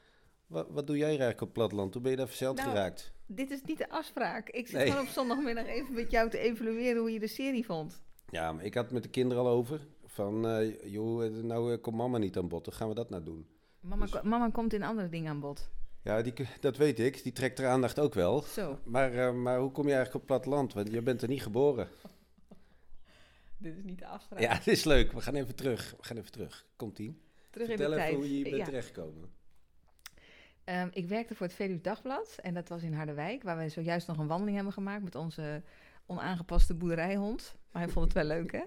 wat, 0.47 0.67
wat 0.69 0.87
doe 0.87 0.97
jij 0.97 1.07
eigenlijk 1.07 1.41
op 1.41 1.53
platteland? 1.53 1.93
Hoe 1.93 2.01
ben 2.01 2.11
je 2.11 2.17
daar 2.17 2.27
verzeld 2.27 2.57
nou, 2.57 2.69
geraakt? 2.69 3.11
Dit 3.25 3.51
is 3.51 3.61
niet 3.65 3.77
de 3.77 3.89
afspraak. 3.89 4.49
Ik 4.49 4.67
zit 4.67 4.77
Nee. 4.77 4.87
gewoon 4.89 5.05
op 5.05 5.09
zondagmiddag 5.11 5.65
even 5.65 5.93
met 5.93 6.11
jou 6.11 6.29
te 6.29 6.37
evalueren 6.37 7.01
hoe 7.01 7.11
je 7.11 7.19
de 7.19 7.27
serie 7.27 7.65
vond. 7.65 8.01
Ja, 8.29 8.51
maar 8.51 8.63
ik 8.63 8.73
had 8.73 8.83
het 8.83 8.93
met 8.93 9.03
de 9.03 9.09
kinderen 9.09 9.43
al 9.43 9.49
over. 9.49 9.87
Van, 10.05 10.47
eh, 10.47 10.83
joh, 10.91 11.31
nou 11.43 11.73
eh, 11.73 11.81
komt 11.81 11.95
mama 11.95 12.17
niet 12.17 12.37
aan 12.37 12.47
bod. 12.47 12.65
Dan 12.65 12.73
gaan 12.73 12.87
we 12.89 12.95
dat 12.95 13.09
nou 13.09 13.23
doen. 13.23 13.47
Mama, 13.79 14.05
Dus- 14.05 14.21
mama 14.21 14.49
komt 14.49 14.73
in 14.73 14.83
andere 14.83 15.09
dingen 15.09 15.29
aan 15.29 15.39
bod. 15.39 15.69
Ja, 16.03 16.21
die, 16.21 16.33
dat 16.59 16.77
weet 16.77 16.99
ik. 16.99 17.23
Die 17.23 17.31
trekt 17.31 17.59
er 17.59 17.67
aandacht 17.67 17.99
ook 17.99 18.13
wel. 18.13 18.41
Zo, 18.41 18.79
Maar, 18.83 19.13
eh, 19.13 19.33
maar 19.33 19.59
hoe 19.59 19.71
kom 19.71 19.83
je 19.87 19.93
eigenlijk 19.93 20.21
op 20.21 20.27
platteland? 20.27 20.73
Want 20.73 20.91
je 20.91 21.01
bent 21.01 21.21
er 21.21 21.27
niet 21.27 21.41
geboren. 21.41 21.87
dit 23.57 23.77
is 23.77 23.83
niet 23.83 23.99
de 23.99 24.07
afspraak. 24.07 24.39
Ja, 24.39 24.53
het 24.57 24.67
is 24.67 24.83
leuk. 24.83 25.11
We 25.11 25.21
gaan 25.21 25.35
even 25.35 25.55
terug. 25.55 25.93
We 25.97 26.03
gaan 26.03 26.17
even 26.17 26.31
terug. 26.31 26.65
Komt-ie. 26.75 27.21
Terug 27.51 27.67
Vertel 27.67 27.91
in 27.91 27.97
de 27.97 28.03
even 28.03 28.07
tijd. 28.09 28.15
hoe 28.15 28.23
je 28.29 28.33
hier 28.35 28.43
bent 28.43 28.55
Ja. 28.57 28.65
terechtgekomen. 28.65 29.29
Ehm, 30.67 30.87
ik 30.91 31.07
werkte 31.07 31.35
voor 31.35 31.45
het 31.45 31.55
Veluwe 31.55 31.81
Dagblad 31.81 32.37
en 32.41 32.53
dat 32.53 32.69
was 32.69 32.83
in 32.83 32.93
Harderwijk, 32.93 33.43
waar 33.43 33.57
we 33.57 33.69
zojuist 33.69 34.07
nog 34.07 34.17
een 34.17 34.27
wandeling 34.27 34.55
hebben 34.55 34.73
gemaakt 34.73 35.03
met 35.03 35.15
onze 35.15 35.61
onaangepaste 36.05 36.73
boerderijhond. 36.73 37.55
Maar 37.71 37.81
hij 37.81 37.91
vond 37.91 38.05
het 38.05 38.13
wel 38.13 38.37
leuk, 38.37 38.51
hè? 38.51 38.63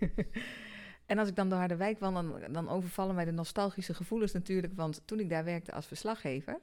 en 1.12 1.18
als 1.18 1.28
ik 1.28 1.36
dan 1.36 1.48
door 1.48 1.58
Harderwijk 1.58 1.98
wandel, 1.98 2.52
dan, 2.52 2.68
overvallen 2.68 3.14
mij 3.14 3.24
de 3.24 3.30
nostalgische 3.32 3.94
gevoelens 3.94 4.32
natuurlijk, 4.32 4.72
want 4.76 5.02
toen 5.04 5.20
ik 5.20 5.28
daar 5.28 5.44
werkte 5.44 5.72
als 5.72 5.86
verslaggever, 5.86 6.58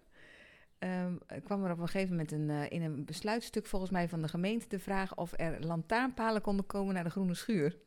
ehm, 0.80 1.15
kwam 1.44 1.63
er 1.63 1.71
op 1.71 1.80
een 1.80 1.88
gegeven 1.88 2.09
moment 2.09 2.31
een, 2.31 2.50
eh, 2.50 2.71
in 2.71 2.81
een 2.81 3.06
besluitstuk 3.06 3.65
volgens 3.65 3.91
mij 3.91 4.09
van 4.09 4.21
de 4.21 4.27
gemeente 4.27 4.68
de 4.68 4.80
vraag 4.80 5.15
of 5.15 5.33
er 5.35 5.65
lantaarnpalen 5.65 6.41
konden 6.41 6.65
komen 6.65 6.94
naar 6.94 7.03
de 7.03 7.09
Groene 7.09 7.33
Schuur. 7.33 7.77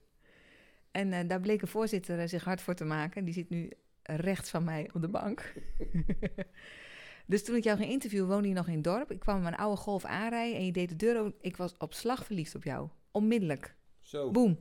En 0.90 1.12
eh, 1.12 1.28
daar 1.28 1.40
bleek 1.40 1.62
een 1.62 1.68
voorzitter 1.68 2.18
eh, 2.18 2.28
zich 2.28 2.44
hard 2.44 2.60
voor 2.60 2.74
te 2.74 2.84
maken. 2.84 3.24
Die 3.24 3.34
zit 3.34 3.50
nu 3.50 3.70
rechts 4.02 4.50
van 4.50 4.64
mij 4.64 4.90
op 4.92 5.00
de 5.00 5.08
bank. 5.08 5.52
dus 7.26 7.44
toen 7.44 7.56
ik 7.56 7.64
jou 7.64 7.78
ging 7.78 7.90
interviewen, 7.90 8.28
woonde 8.28 8.48
je 8.48 8.54
nog 8.54 8.66
in 8.66 8.74
het 8.74 8.84
dorp. 8.84 9.10
Ik 9.10 9.20
kwam 9.20 9.34
met 9.34 9.44
mijn 9.44 9.56
oude 9.56 9.76
golf 9.76 10.04
aanrijden 10.04 10.58
en 10.58 10.64
je 10.64 10.72
deed 10.72 10.88
de 10.88 10.96
deur 10.96 11.18
open. 11.18 11.34
Ik 11.40 11.56
was 11.56 11.74
op 11.78 11.94
slag 11.94 12.24
verliefd 12.24 12.54
op 12.54 12.64
jou. 12.64 12.88
Onmiddellijk. 13.10 13.74
Zo. 14.00 14.30
Boom. 14.30 14.58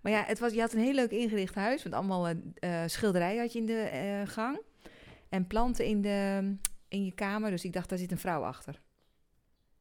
Maar 0.00 0.12
ja, 0.12 0.24
het 0.24 0.38
was, 0.38 0.52
je 0.52 0.60
had 0.60 0.72
een 0.72 0.80
heel 0.80 0.94
leuk 0.94 1.10
ingericht 1.10 1.54
huis. 1.54 1.84
Met 1.84 1.92
allemaal 1.92 2.28
eh, 2.28 2.82
schilderijen 2.86 3.40
had 3.40 3.52
je 3.52 3.58
in 3.58 3.66
de 3.66 3.80
eh, 3.80 4.28
gang. 4.28 4.60
En 5.28 5.46
planten 5.46 5.84
in, 5.84 6.02
de, 6.02 6.54
in 6.88 7.04
je 7.04 7.12
kamer. 7.12 7.50
Dus 7.50 7.64
ik 7.64 7.72
dacht, 7.72 7.88
daar 7.88 7.98
zit 7.98 8.10
een 8.10 8.18
vrouw 8.18 8.42
achter. 8.42 8.80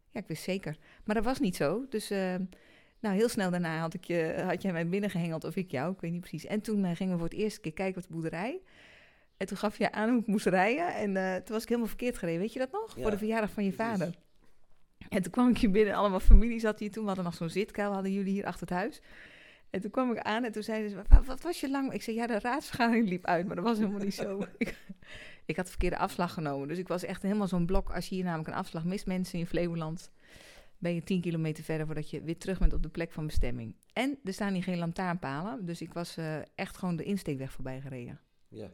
Ja, 0.10 0.20
ik 0.20 0.28
wist 0.28 0.44
zeker. 0.44 0.78
Maar 1.04 1.16
dat 1.16 1.24
was 1.24 1.40
niet 1.40 1.56
zo. 1.56 1.86
Dus 1.90 2.10
nou, 3.00 3.16
heel 3.16 3.30
snel 3.30 3.52
daarna 3.52 3.80
had, 3.80 3.94
ik 3.94 4.04
je, 4.04 4.44
had 4.46 4.62
jij 4.62 4.72
mij 4.72 4.88
binnengehengeld 4.88 5.44
of 5.44 5.56
ik 5.56 5.72
jou. 5.72 5.94
Ik 5.94 6.02
weet 6.02 6.12
niet 6.12 6.20
precies. 6.20 6.46
En 6.46 6.62
toen 6.62 6.96
gingen 6.96 7.14
we 7.14 7.20
voor 7.20 7.30
het 7.30 7.38
eerste 7.38 7.62
keer 7.62 7.74
kijken 7.74 8.02
op 8.02 8.08
de 8.08 8.14
boerderij. 8.14 8.62
En 9.38 9.48
toen 9.48 9.58
gaf 9.58 9.78
je 9.78 9.92
aan 9.92 10.10
hoe 10.10 10.20
ik 10.20 10.28
moest 10.28 10.46
rijden. 10.46 10.94
En 10.96 11.18
eh, 11.18 11.36
toen 11.36 11.54
was 11.54 11.62
ik 11.62 11.68
helemaal 11.68 11.90
verkeerd 11.90 12.18
gereden. 12.18 12.40
Weet 12.42 12.54
je 12.54 12.60
dat 12.60 12.72
nog? 12.72 12.96
Ja, 12.96 13.02
voor 13.02 13.12
de 13.12 13.18
verjaardag 13.18 13.50
van 13.52 13.64
je 13.64 13.72
precies. 13.72 13.92
vader. 13.92 14.16
En 15.10 15.22
toen 15.22 15.32
kwam 15.32 15.50
ik 15.50 15.58
je 15.58 15.70
binnen. 15.70 15.94
Allemaal 15.94 16.20
familie 16.20 16.60
zat 16.60 16.80
hier 16.80 16.92
toen. 16.92 17.02
We 17.02 17.08
hadden 17.08 17.26
nog 17.26 17.36
zo'n 17.36 17.50
zitkuil. 17.50 17.94
Hadden 17.94 18.12
jullie 18.14 18.34
hier 18.34 18.46
achter 18.46 18.68
het 18.68 18.78
huis. 18.78 19.02
En 19.70 19.82
toen 19.82 19.92
kwam 19.92 20.12
ik 20.12 20.20
aan 20.20 20.44
en 20.44 20.52
toen 20.52 20.64
zeiden 20.64 20.90
ze, 20.90 20.96
"Wa- 21.08 21.24
wat 21.24 21.42
was 21.42 21.60
je 21.60 21.70
lang? 21.70 21.94
Ik 21.94 22.02
zei, 22.02 22.16
ja, 22.16 22.28
de 22.28 22.40
raadsvergadering 22.40 23.10
liep 23.10 23.26
uit, 23.26 23.46
maar 23.48 23.56
dat 23.56 23.66
was 23.66 23.78
helemaal 23.78 24.00
niet 24.04 24.14
zo. 24.14 24.46
ik, 24.58 24.78
ik 25.46 25.56
had 25.56 25.66
de 25.66 25.72
verkeerde 25.72 25.98
afslag 25.98 26.34
genomen, 26.34 26.68
dus 26.68 26.78
ik 26.78 26.88
was 26.88 27.04
echt 27.04 27.22
helemaal 27.22 27.48
zo'n 27.48 27.66
blok. 27.66 27.90
Als 27.92 28.08
je 28.10 28.16
hier 28.16 28.24
namelijk 28.24 28.50
een 28.50 28.56
afslag 28.56 28.84
mist, 28.86 29.06
mensen 29.06 29.40
in 29.40 29.48
Flevoland, 29.48 30.12
ben 30.78 30.94
je 30.94 31.04
10 31.04 31.22
kilometer 31.22 31.64
verder 31.64 31.86
voordat 31.86 32.10
je 32.10 32.22
weer 32.22 32.38
terug 32.38 32.60
bent 32.60 32.74
op 32.74 32.84
de 32.84 32.90
plek 32.90 33.12
van 33.12 33.26
bestemming. 33.26 33.76
En 33.94 34.20
er 34.24 34.34
staan 34.34 34.54
hier 34.54 34.64
geen 34.64 34.78
lantaarnpalen, 34.78 35.66
dus 35.66 35.82
ik 35.82 35.94
was 35.94 36.18
eh, 36.18 36.36
echt 36.56 36.78
gewoon 36.78 36.96
de 36.96 37.04
insteekweg 37.04 37.52
voorbij 37.52 37.82
gereden. 37.82 38.20
Ja. 38.48 38.70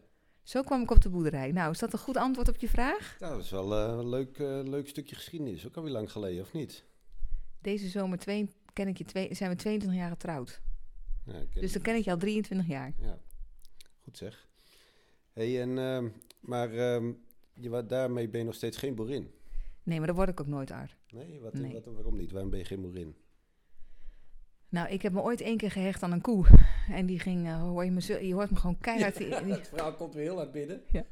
Zo 0.50 0.62
kwam 0.62 0.82
ik 0.82 0.91
op 0.91 1.01
de 1.01 1.10
boerderij. 1.10 1.51
Nou, 1.51 1.72
is 1.72 1.79
dat 1.79 1.94
een 1.94 2.00
goed 2.00 2.18
antwoord 2.18 2.48
op 2.48 2.58
je 2.58 2.70
vraag? 2.70 3.15
Nou, 3.20 3.36
dat 3.36 3.44
is 3.44 3.51
wel 3.51 3.75
eh, 3.75 3.98
een 3.98 4.10
leuk, 4.10 4.39
eh, 4.39 4.62
leuk 4.63 4.88
stukje 4.88 5.15
geschiedenis. 5.15 5.68
Ook 5.68 5.75
alweer 5.75 5.91
lang 5.91 6.12
geleden, 6.12 6.41
of 6.41 6.53
niet? 6.53 6.86
Deze 7.62 7.88
zomer 7.88 8.18
twee, 8.18 8.50
ken 8.74 8.88
ik 8.88 8.98
je 8.98 9.03
twee, 9.03 9.36
zijn 9.36 9.50
we 9.50 9.56
22 9.56 10.00
jaar 10.00 10.10
getrouwd. 10.10 10.62
Ja, 11.25 11.44
Dus 11.53 11.74
dan 11.74 11.82
ken 11.82 11.96
ik 11.96 12.03
je 12.03 12.12
al 12.12 12.18
23 12.18 12.68
jaar. 12.68 12.94
Ja, 13.00 13.20
goed 14.00 14.18
zeg. 14.18 14.50
hey, 15.34 15.62
en, 15.62 15.77
ehm, 15.77 16.10
maar 16.39 16.74
ehm, 16.74 17.12
je, 17.53 17.86
daarmee 17.86 18.29
ben 18.29 18.39
je 18.39 18.46
nog 18.46 18.56
steeds 18.56 18.77
geen 18.77 18.96
boerin? 18.96 19.32
Nee, 19.84 19.98
maar 19.98 20.08
dat 20.08 20.15
word 20.15 20.29
ik 20.29 20.39
ook 20.39 20.48
nooit, 20.48 20.72
Art. 20.72 20.96
Nee? 21.10 21.39
Wat, 21.39 21.53
Nee. 21.53 21.74
Wat, 21.74 21.86
waarom 21.86 22.18
niet? 22.18 22.32
Waarom 22.32 22.50
ben 22.50 22.60
je 22.60 22.65
geen 22.65 22.82
boerin? 22.82 23.15
Nou, 24.70 24.90
ik 24.90 25.02
heb 25.02 25.14
me 25.14 25.22
ooit 25.22 25.42
één 25.42 25.58
keer 25.58 25.72
gehecht 25.72 26.04
aan 26.04 26.12
een 26.12 26.22
koe. 26.22 26.46
En 26.92 27.06
die 27.06 27.20
ging, 27.20 27.48
eh, 27.48 27.62
hoor 27.62 27.86
je, 27.86 27.92
me 27.92 28.02
zo, 28.02 28.18
je 28.18 28.34
hoort 28.34 28.50
me 28.52 28.56
gewoon 28.58 28.78
keihard. 28.78 29.18
die- 29.18 29.44
die- 29.44 29.54
het 29.60 29.68
verhaal 29.68 29.94
komt 29.96 30.14
weer 30.14 30.24
heel 30.24 30.36
hard 30.36 30.52
binnen. 30.52 30.82
Ja. 30.88 31.06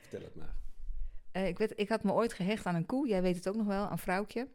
Vertel 0.00 0.20
het 0.20 0.34
maar. 0.34 0.54
Eh, 1.32 1.46
ik, 1.48 1.58
weet, 1.58 1.72
ik 1.76 1.88
had 1.88 2.02
me 2.02 2.12
ooit 2.12 2.32
gehecht 2.32 2.66
aan 2.66 2.74
een 2.74 2.86
koe. 2.86 3.08
Jij 3.08 3.22
weet 3.22 3.36
het 3.36 3.48
ook 3.48 3.54
nog 3.56 3.66
wel, 3.66 3.90
een 3.90 3.98
vrouwtje. 3.98 4.48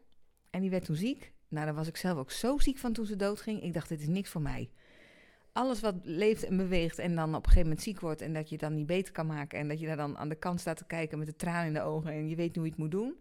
En 0.50 0.60
die 0.60 0.70
werd 0.70 0.84
toen 0.84 0.96
ziek. 0.96 1.32
Nou, 1.48 1.64
daar 1.66 1.74
was 1.74 1.86
ik 1.88 1.96
zelf 1.96 2.18
ook 2.18 2.30
zo 2.30 2.58
ziek 2.58 2.78
van 2.78 2.92
toen 2.92 3.06
ze 3.06 3.16
doodging. 3.16 3.62
Ik 3.62 3.72
dacht, 3.72 3.88
dit 3.88 4.00
is 4.00 4.08
niks 4.08 4.30
voor 4.30 4.40
mij. 4.42 4.70
Alles 5.52 5.80
wat 5.80 5.94
leeft 6.02 6.42
en 6.44 6.56
beweegt 6.56 6.98
en 6.98 7.14
dan 7.14 7.28
op 7.28 7.34
een 7.36 7.42
gegeven 7.44 7.62
moment 7.62 7.82
ziek 7.82 8.00
wordt... 8.00 8.20
en 8.20 8.32
dat 8.32 8.48
je 8.48 8.58
dan 8.58 8.74
niet 8.74 8.86
beter 8.86 9.12
kan 9.12 9.26
maken... 9.26 9.58
en 9.58 9.68
dat 9.68 9.80
je 9.80 9.86
daar 9.86 9.96
dan 9.96 10.18
aan 10.18 10.28
de 10.28 10.34
kant 10.34 10.60
staat 10.60 10.76
te 10.76 10.84
kijken 10.86 11.18
met 11.18 11.26
de 11.26 11.36
tranen 11.36 11.66
in 11.66 11.72
de 11.72 11.80
ogen... 11.82 12.10
en 12.10 12.28
je 12.28 12.36
weet 12.36 12.46
niet 12.46 12.54
hoe 12.56 12.64
je 12.64 12.70
het 12.70 12.78
moet 12.80 12.90
doen. 12.90 13.14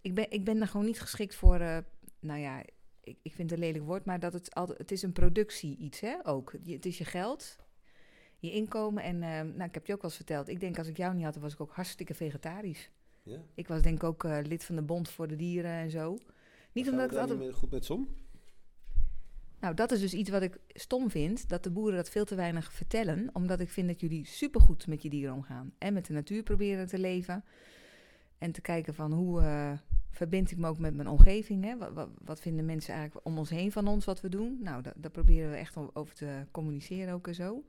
Ik 0.00 0.14
ben, 0.14 0.30
ik 0.30 0.44
ben 0.44 0.58
daar 0.58 0.68
gewoon 0.68 0.86
niet 0.86 1.00
geschikt 1.00 1.34
voor... 1.34 1.60
eh, 1.60 1.76
nou 2.20 2.40
ja, 2.40 2.62
ik, 3.04 3.18
ik 3.22 3.34
vind 3.34 3.50
het 3.50 3.58
een 3.58 3.64
lelijk 3.64 3.84
woord... 3.84 4.04
maar 4.04 4.20
dat 4.20 4.32
het, 4.32 4.54
altijd, 4.54 4.78
het 4.78 4.90
is 4.90 5.02
een 5.02 5.12
productie 5.12 5.76
iets, 5.76 6.00
hè, 6.00 6.16
ook. 6.22 6.54
Je, 6.62 6.74
het 6.74 6.86
is 6.86 6.98
je 6.98 7.04
geld. 7.04 7.56
je 8.38 8.52
inkomen. 8.52 9.02
En 9.02 9.22
ehm, 9.22 9.46
nou, 9.46 9.68
ik 9.68 9.74
heb 9.74 9.86
je 9.86 9.92
ook 9.92 10.02
wel 10.02 10.10
eens 10.10 10.16
verteld, 10.16 10.48
ik 10.48 10.60
denk 10.60 10.78
als 10.78 10.88
ik 10.88 10.96
jou 10.96 11.14
niet 11.14 11.24
had, 11.24 11.32
dan 11.32 11.42
was 11.42 11.52
ik 11.52 11.60
ook 11.60 11.72
hartstikke 11.72 12.14
vegetarisch. 12.14 12.90
Ja? 13.22 13.38
Ik 13.54 13.68
was 13.68 13.82
denk 13.82 13.96
ik 13.96 14.04
ook 14.04 14.24
eh, 14.24 14.38
lid 14.42 14.64
van 14.64 14.76
de 14.76 14.82
Bond 14.82 15.08
voor 15.08 15.28
de 15.28 15.36
Dieren 15.36 15.70
en 15.72 15.90
zo. 15.90 16.18
Niet 16.72 16.90
omdat 16.90 17.04
ik 17.04 17.10
het 17.10 17.30
altijd... 17.30 17.54
goed 17.54 17.70
met 17.70 17.84
som? 17.84 18.08
Nou, 19.60 19.74
dat 19.74 19.92
is 19.92 20.00
dus 20.00 20.14
iets 20.14 20.30
wat 20.30 20.42
ik 20.42 20.58
stom 20.68 21.10
vind, 21.10 21.48
dat 21.48 21.62
de 21.62 21.70
boeren 21.70 21.96
dat 21.96 22.08
veel 22.08 22.24
te 22.24 22.34
weinig 22.34 22.72
vertellen. 22.72 23.30
Omdat 23.32 23.60
ik 23.60 23.70
vind 23.70 23.88
dat 23.88 24.00
jullie 24.00 24.26
supergoed 24.26 24.86
met 24.86 25.02
je 25.02 25.10
dieren 25.10 25.34
omgaan. 25.34 25.72
En 25.78 25.92
met 25.92 26.06
de 26.06 26.12
natuur 26.12 26.42
proberen 26.42 26.86
te 26.86 26.98
leven. 26.98 27.44
En 28.38 28.52
te 28.52 28.60
kijken 28.60 28.94
van 28.94 29.12
hoe 29.12 29.40
eh, 29.40 29.72
verbind 30.12 30.50
ik 30.50 30.58
me 30.58 30.68
ook 30.68 30.78
met 30.78 30.94
mijn 30.94 31.08
omgeving. 31.08 31.64
Hè? 31.64 31.76
Wat, 31.76 31.92
wat, 31.92 32.08
wat 32.24 32.40
vinden 32.40 32.64
mensen 32.64 32.94
eigenlijk 32.94 33.26
om 33.26 33.38
ons 33.38 33.50
heen 33.50 33.72
van 33.72 33.88
ons 33.88 34.04
wat 34.04 34.20
we 34.20 34.28
doen? 34.28 34.58
Nou, 34.60 34.82
da- 34.82 34.92
daar 34.96 35.10
proberen 35.10 35.50
we 35.50 35.56
echt 35.56 35.76
over 35.92 36.14
te 36.14 36.46
communiceren 36.50 37.14
ook 37.14 37.26
en 37.26 37.34
zo. 37.34 37.64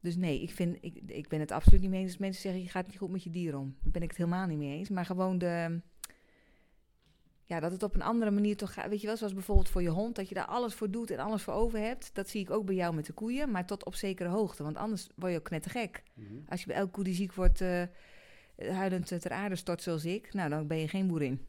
Dus 0.00 0.16
nee, 0.16 0.42
ik, 0.42 0.50
vind, 0.50 0.76
ik, 0.80 1.00
ik 1.06 1.28
ben 1.28 1.40
het 1.40 1.50
absoluut 1.50 1.80
niet 1.80 1.90
mee 1.90 2.00
eens 2.00 2.10
als 2.10 2.20
mensen 2.20 2.42
zeggen... 2.42 2.62
je 2.62 2.68
gaat 2.68 2.86
niet 2.86 2.98
goed 2.98 3.10
met 3.10 3.22
je 3.22 3.30
dieren 3.30 3.60
om. 3.60 3.76
Daar 3.80 3.92
ben 3.92 4.02
ik 4.02 4.08
het 4.08 4.16
helemaal 4.16 4.46
niet 4.46 4.58
mee 4.58 4.78
eens. 4.78 4.88
Maar 4.88 5.04
gewoon 5.04 5.38
de... 5.38 5.80
Ja, 7.44 7.60
dat 7.60 7.72
het 7.72 7.82
op 7.82 7.94
een 7.94 8.02
andere 8.02 8.30
manier 8.30 8.56
toch 8.56 8.72
gaat. 8.72 8.88
Weet 8.88 9.00
je 9.00 9.06
wel, 9.06 9.16
zoals 9.16 9.34
bijvoorbeeld 9.34 9.68
voor 9.68 9.82
je 9.82 9.88
hond, 9.88 10.16
dat 10.16 10.28
je 10.28 10.34
daar 10.34 10.46
alles 10.46 10.74
voor 10.74 10.90
doet 10.90 11.10
en 11.10 11.18
alles 11.18 11.42
voor 11.42 11.54
over 11.54 11.78
hebt. 11.78 12.14
Dat 12.14 12.28
zie 12.28 12.40
ik 12.40 12.50
ook 12.50 12.66
bij 12.66 12.74
jou 12.74 12.94
met 12.94 13.06
de 13.06 13.12
koeien, 13.12 13.50
maar 13.50 13.66
tot 13.66 13.84
op 13.84 13.94
zekere 13.94 14.28
hoogte. 14.28 14.62
Want 14.62 14.76
anders 14.76 15.08
word 15.16 15.32
je 15.32 15.38
ook 15.38 15.44
knettergek. 15.44 16.02
Mhm. 16.14 16.34
Als 16.48 16.60
je 16.60 16.66
bij 16.66 16.76
elke 16.76 16.90
koe 16.90 17.04
die 17.04 17.14
ziek 17.14 17.34
wordt, 17.34 17.60
eh, 17.60 17.82
huilend 18.68 19.06
ter 19.06 19.30
aarde 19.30 19.56
stort 19.56 19.82
zoals 19.82 20.04
ik, 20.04 20.34
nou 20.34 20.50
dan 20.50 20.66
ben 20.66 20.78
je 20.78 20.88
geen 20.88 21.06
boerin. 21.06 21.40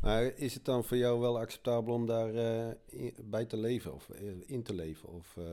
Maar 0.00 0.24
is 0.24 0.54
het 0.54 0.64
dan 0.64 0.84
voor 0.84 0.96
jou 0.96 1.20
wel 1.20 1.38
acceptabel 1.38 1.94
om 1.94 2.06
daar 2.06 2.34
eh, 2.34 2.74
in- 2.86 3.14
bij 3.24 3.44
te 3.44 3.56
leven 3.56 3.94
of 3.94 4.10
eh, 4.10 4.22
in 4.46 4.62
te 4.62 4.74
leven? 4.74 5.08
Of 5.08 5.36
eh, 5.36 5.44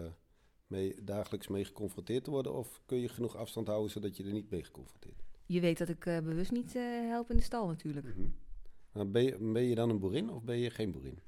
mee, 0.68 1.04
dagelijks 1.04 1.48
mee 1.48 1.66
geconfronteerd 1.66 2.24
te 2.24 2.32
worden? 2.32 2.54
Of 2.54 2.82
kun 2.86 2.98
je 2.98 3.10
genoeg 3.10 3.36
afstand 3.36 3.68
houden 3.68 3.92
zodat 3.92 4.18
je 4.18 4.24
er 4.24 4.32
niet 4.32 4.50
mee 4.52 4.64
geconfronteerd 4.64 5.16
wordt? 5.16 5.38
Je 5.46 5.60
weet 5.60 5.78
dat 5.78 5.90
ik 5.90 6.00
bewust 6.04 6.52
niet 6.52 6.74
help 7.10 7.30
in 7.32 7.38
de 7.38 7.44
stal 7.44 7.68
natuurlijk. 7.68 8.16
Mhm. 8.16 9.12
Ben, 9.12 9.24
je, 9.24 9.38
ben 9.54 9.64
je 9.64 9.76
dan 9.76 9.90
een 9.90 10.00
boerin 10.00 10.30
of 10.30 10.44
ben 10.44 10.58
je 10.58 10.70
geen 10.70 10.92
boerin? 10.92 11.20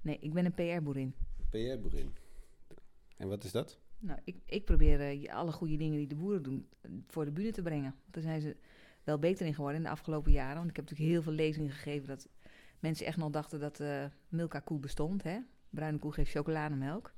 Nee, 0.00 0.18
ik 0.20 0.32
ben 0.32 0.44
een 0.44 0.54
PR-boerin. 0.54 1.14
PR-boerin. 1.50 2.14
En 3.16 3.28
wat 3.28 3.44
is 3.44 3.52
dat? 3.52 3.78
Nou, 3.98 4.18
ik, 4.24 4.36
ik 4.46 4.64
probeer 4.64 5.28
alle 5.30 5.52
goede 5.52 5.76
dingen 5.76 5.98
die 5.98 6.06
de 6.06 6.14
boeren 6.14 6.42
doen 6.42 6.68
voor 7.06 7.24
de 7.24 7.30
bühne 7.32 7.50
te 7.52 7.62
brengen. 7.62 7.94
Daar 8.10 8.22
zijn 8.22 8.40
ze 8.40 8.56
wel 9.08 9.18
beter 9.18 9.46
in 9.46 9.54
geworden 9.54 9.76
in 9.76 9.86
de 9.86 9.92
afgelopen 9.92 10.32
jaren. 10.32 10.56
Want 10.56 10.70
ik 10.70 10.76
heb 10.76 10.84
natuurlijk 10.84 11.10
heel 11.10 11.22
veel 11.22 11.32
lezingen 11.32 11.70
gegeven 11.70 12.08
dat 12.08 12.28
mensen 12.78 13.06
echt 13.06 13.16
nog 13.16 13.30
dachten 13.30 13.60
dat 13.60 13.80
eh 13.80 14.04
Milka 14.28 14.60
koe 14.60 14.78
bestond. 14.78 15.22
Hè? 15.22 15.38
Bruine 15.70 15.98
koe 15.98 16.12
geeft 16.12 16.30
chocolademelk. 16.30 17.14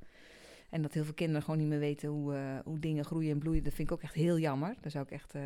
En 0.71 0.83
dat 0.83 0.93
heel 0.93 1.05
veel 1.05 1.15
kinderen 1.15 1.43
gewoon 1.43 1.59
niet 1.59 1.69
meer 1.69 1.79
weten 1.79 2.09
hoe, 2.09 2.35
eh, 2.35 2.59
hoe 2.65 2.79
dingen 2.79 3.05
groeien 3.05 3.31
en 3.31 3.39
bloeien. 3.39 3.65
Dat 3.65 3.75
vind 3.75 3.89
ik 3.89 3.95
ook 3.95 4.03
echt 4.03 4.15
heel 4.15 4.39
jammer. 4.39 4.75
Daar 4.81 4.91
zou 4.91 5.05
ik 5.05 5.11
echt 5.11 5.35
eh, 5.35 5.43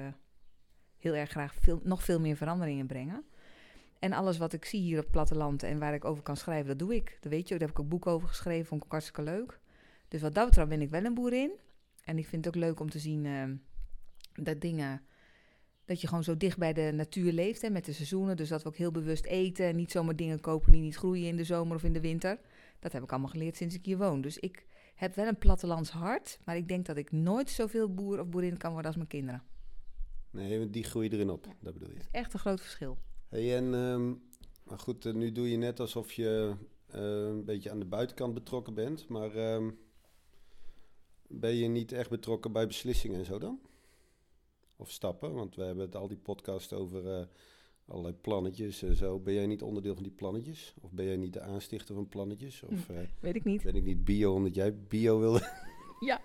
heel 0.99 1.15
erg 1.15 1.31
graag 1.31 1.55
veel, 1.55 1.81
nog 1.83 2.03
veel 2.03 2.21
meer 2.21 2.37
veranderingen 2.37 2.87
brengen. 2.87 3.25
En 3.99 4.13
alles 4.13 4.39
wat 4.39 4.53
ik 4.53 4.65
zie 4.65 4.81
hier 4.81 4.97
op 4.97 5.03
het 5.03 5.13
platteland 5.13 5.63
en 5.63 5.79
waar 5.79 5.95
ik 5.95 6.05
over 6.05 6.23
kan 6.23 6.37
schrijven, 6.37 6.67
dat 6.67 6.79
doe 6.79 6.95
ik. 6.95 7.19
Dat 7.21 7.33
weet 7.33 7.49
je. 7.49 7.59
Daar 7.59 7.69
heb 7.69 7.77
ik 7.79 7.85
ook 7.85 7.89
boek 7.89 8.07
over 8.07 8.29
geschreven. 8.29 8.67
Vond 8.67 8.85
ik 8.85 8.91
hartstikke 8.91 9.23
leuk. 9.23 9.61
Dus 10.09 10.21
wat 10.21 10.35
dat 10.35 10.47
betreft 10.47 10.69
ben 10.69 10.81
ik 10.81 10.91
wel 10.91 11.05
een 11.05 11.15
boerin. 11.15 11.53
En 12.05 12.19
ik 12.19 12.27
vind 12.27 12.45
het 12.45 12.55
ook 12.55 12.63
leuk 12.63 12.81
om 12.81 12.91
te 12.91 12.99
zien 12.99 13.61
dat 14.33 14.61
dingen. 14.61 15.03
Dat 15.85 16.01
je 16.01 16.07
gewoon 16.07 16.25
zo 16.25 16.37
dicht 16.37 16.59
bij 16.59 16.73
de 16.73 16.91
natuur 16.95 17.33
leeft 17.33 17.63
hè, 17.63 17.71
met 17.71 17.85
de 17.85 17.93
seizoenen. 17.93 18.37
Dus 18.37 18.49
dat 18.49 18.63
we 18.63 18.69
ook 18.69 18.77
heel 18.77 18.91
bewust 18.91 19.25
eten. 19.25 19.67
En 19.67 19.77
niet 19.77 19.91
zomaar 19.91 20.17
dingen 20.17 20.41
kopen 20.41 20.73
die 20.73 20.81
niet 20.81 20.97
groeien 20.97 21.29
in 21.29 21.37
de 21.37 21.45
zomer 21.45 21.77
of 21.77 21.85
in 21.85 21.93
de 21.93 22.01
winter. 22.01 22.39
Dat 22.79 22.93
heb 22.93 23.03
ik 23.03 23.11
allemaal 23.11 23.31
geleerd 23.31 23.57
sinds 23.57 23.75
ik 23.75 23.85
hier 23.85 23.99
woon. 23.99 24.21
Dus 24.21 24.39
ik 24.39 24.67
heb 24.95 25.15
wel 25.15 25.27
een 25.27 25.39
plattelands 25.39 25.91
hart. 25.91 26.39
Maar 26.45 26.57
ik 26.57 26.69
denk 26.69 26.87
dat 26.87 26.97
ik 26.97 27.13
nooit 27.13 27.51
zoveel 27.51 27.95
boer 27.95 28.21
of 28.21 28.29
boerin 28.29 28.57
kan 28.57 28.71
worden 28.71 28.87
als 28.87 28.97
mijn 28.97 29.09
kinderen. 29.09 29.43
Nee, 30.31 30.71
die 30.71 30.85
groeien 30.85 31.13
erin 31.13 31.31
op. 31.31 31.47
Dat 31.61 31.73
bedoel 31.73 31.89
je. 31.89 31.95
Dat 31.95 32.05
is 32.05 32.11
echt 32.11 32.33
een 32.33 32.41
groot 32.41 32.61
verschil. 32.61 32.99
Hey, 33.29 33.57
en 33.57 33.75
ehm, 33.75 34.13
maar 34.65 34.79
goed, 34.79 35.07
eh, 35.07 35.15
nu 35.15 35.33
doe 35.33 35.51
je 35.51 35.57
net 35.57 35.81
alsof 35.81 36.13
je 36.13 36.55
eh, 36.87 37.01
een 37.01 37.45
beetje 37.45 37.71
aan 37.71 37.79
de 37.79 37.85
buitenkant 37.85 38.35
betrokken 38.35 38.75
bent. 38.75 39.09
Maar 39.09 39.35
ehm, 39.35 39.71
ben 41.27 41.55
je 41.55 41.69
niet 41.69 41.93
echt 41.93 42.11
betrokken 42.11 42.53
bij 42.53 42.67
beslissingen 42.67 43.19
en 43.19 43.25
zo 43.25 43.39
dan? 43.39 43.61
Of 44.85 44.91
stappen? 44.91 45.35
Want 45.35 45.57
we 45.57 45.63
hebben 45.63 45.85
het 45.85 45.97
al 45.97 46.09
die 46.09 46.17
podcast 46.17 46.73
over 46.73 47.19
eh, 47.19 47.27
allerlei 47.87 48.15
plannetjes 48.15 48.83
en 48.83 48.97
zo. 48.97 49.19
Ben 49.19 49.35
jij 49.35 49.47
niet 49.47 49.63
onderdeel 49.63 49.95
van 49.95 50.03
die 50.03 50.13
plannetjes? 50.13 50.75
Of 50.81 50.93
ben 50.93 51.05
jij 51.05 51.17
niet 51.17 51.33
de 51.33 51.41
aanstichter 51.41 51.95
van 51.95 52.09
plannetjes? 52.09 52.63
Of 52.63 52.89
eh, 52.89 52.97
Weet 53.21 53.35
ik 53.35 53.45
niet. 53.45 53.63
ben 53.63 53.75
ik 53.75 53.85
niet 53.85 54.05
bio 54.05 54.35
omdat 54.35 54.55
jij 54.55 54.75
bio 54.89 55.19
wilde? 55.19 55.43